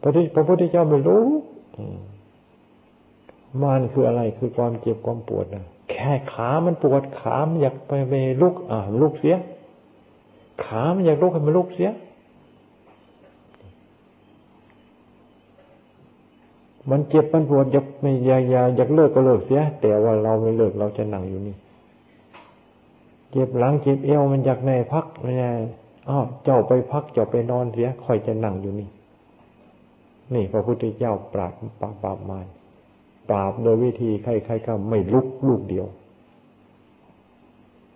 [0.00, 1.24] พระพระพุทธเจ้าไม่รู้
[3.62, 9.36] มารคืออะไรคือความเจ็บความปวดนะแค่ขามันปวดขามอยากไปไปลุก อ่าลุกเสีย
[10.64, 11.90] ขามันอยากลุกให้มันลุกเสีย
[16.90, 18.42] มันเจ็บมันปวดอยากไม่อยาก
[18.76, 21.56] อยากเลิกก็เลิกเสีย แต่ว่าเราไม่เลิกเราจะนั่งอยู่นี่
[23.36, 25.50] เจ็บหลังเจ็บเอวมันอยากในพักไม่ได้
[26.08, 28.88] อ้าวเจ้าไปพักเจ้าไปนอนเสียคอยจะนั่งอยู่นี่
[30.34, 32.46] นี่พระพุทธเจ้าปราบปราบปราบมาร
[33.28, 35.86] ปราบโดยวิธีใครๆก็ไม่ลุกลูกเดียว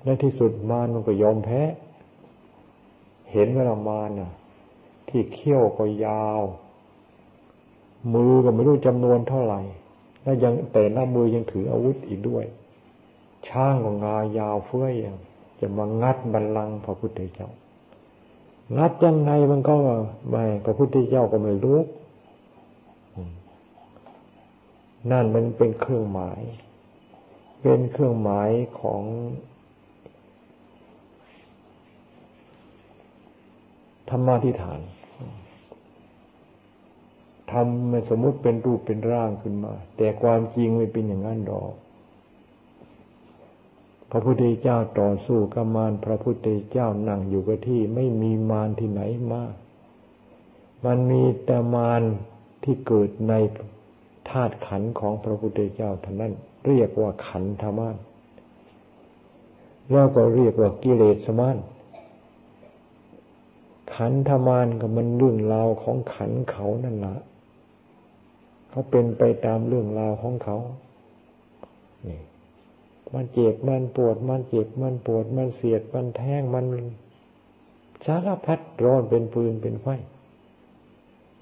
[0.04, 1.62] ในที่สุดมารมันก็ยอมแพ้
[3.32, 4.32] เห็นเวลามารน่ะ
[5.08, 6.42] ที่เขี้ยวก็ยาว
[8.14, 9.60] มือก็ไม่รู้จำนวนเท่าไหร่
[10.22, 12.44] แล้วยังแต่หน้ามือยังถืออาวุธอีกด้วย
[13.48, 14.94] ช้างก็งายาวเฟ้ย
[15.60, 17.48] จะมางัดบัลลังก์พระพุทธเจ้า
[18.78, 19.74] งัดยังไงมันก็
[20.30, 21.78] ไม่พระพุทธเจ้าก็ไม่รู้
[25.10, 26.40] นั่นมันเป็นเครื่องหมาย
[27.62, 28.50] เป็นเครื่องหมาย
[28.80, 29.02] ของ
[34.08, 34.80] ธรรมาทิฐาน
[37.52, 41.72] ทำสมมุติเป็นรูปเป็นร่างขึ้นมา แต่ความจริงไม่เป็นอย่างนั้นดอก
[44.10, 49.02] พระพุทธเจ้าต่อสู้กับมารพระพุทธเจ้านั่งอยู่กับที่ไม่มีมารที่ไหน
[49.32, 49.42] มา
[50.84, 52.02] มันมีแต่มาร
[52.62, 53.34] ที่เกิดใน
[54.30, 56.32] ธาตุขันของพระพุทธเจ้าเท่านั้น
[56.66, 57.96] เรียกว่าขันธมาน
[59.90, 61.56] แล้วก็เรียกว่ากิเลสมาน
[63.96, 67.16] ขันธมานก็มันเรื่องราวของขันเขานั่นแหละ
[68.70, 70.56] เขาเป็นไปตามเรื่องราวของเขา
[72.08, 72.20] นี่
[73.14, 76.64] มันเจ็บมันปวด มันเจ็บมันปวด มันเสียดมันแทงมัน
[78.06, 79.86] สารพัดร้อนเป็นปืนเป็นไฟ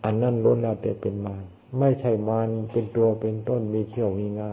[0.05, 1.45] อันนั้นล้นแล้วแต่เป็นมาร
[1.79, 4.53] ไม่ใช่มารเป็นตัวเป็นต้นมีเขี้ยวมีงา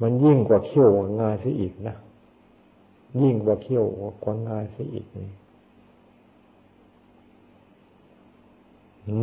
[0.00, 1.96] มันยิ่งกว่าเขี้ยวกว่างาเสียอีกนะ
[3.20, 3.84] ยิ่งกว่าเขี้ยว
[4.24, 5.30] กว่างาเสียอีกนี่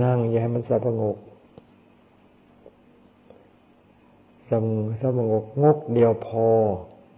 [0.02, 1.18] นั่งอย่าให้มันสงบ
[4.52, 4.66] สง
[5.02, 6.46] สงกงกเดียวพอ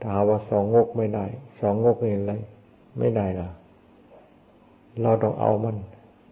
[0.03, 1.25] ถาว่าสองงกไม่ได้
[1.59, 2.33] สองงกนี่อะไร
[2.99, 3.49] ไม่ได้ล่ะ
[5.01, 5.75] เราต้องเอามัน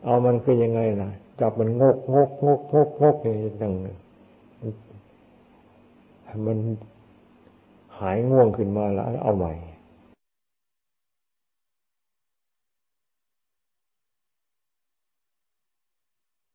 [0.06, 3.74] เอามันคือยังไงล่ะจับมันงกงกงกงกงกนี่ดัง
[6.46, 6.58] มัน
[8.00, 9.54] หายง่วงขึ้นมาแล้วเอาใหม่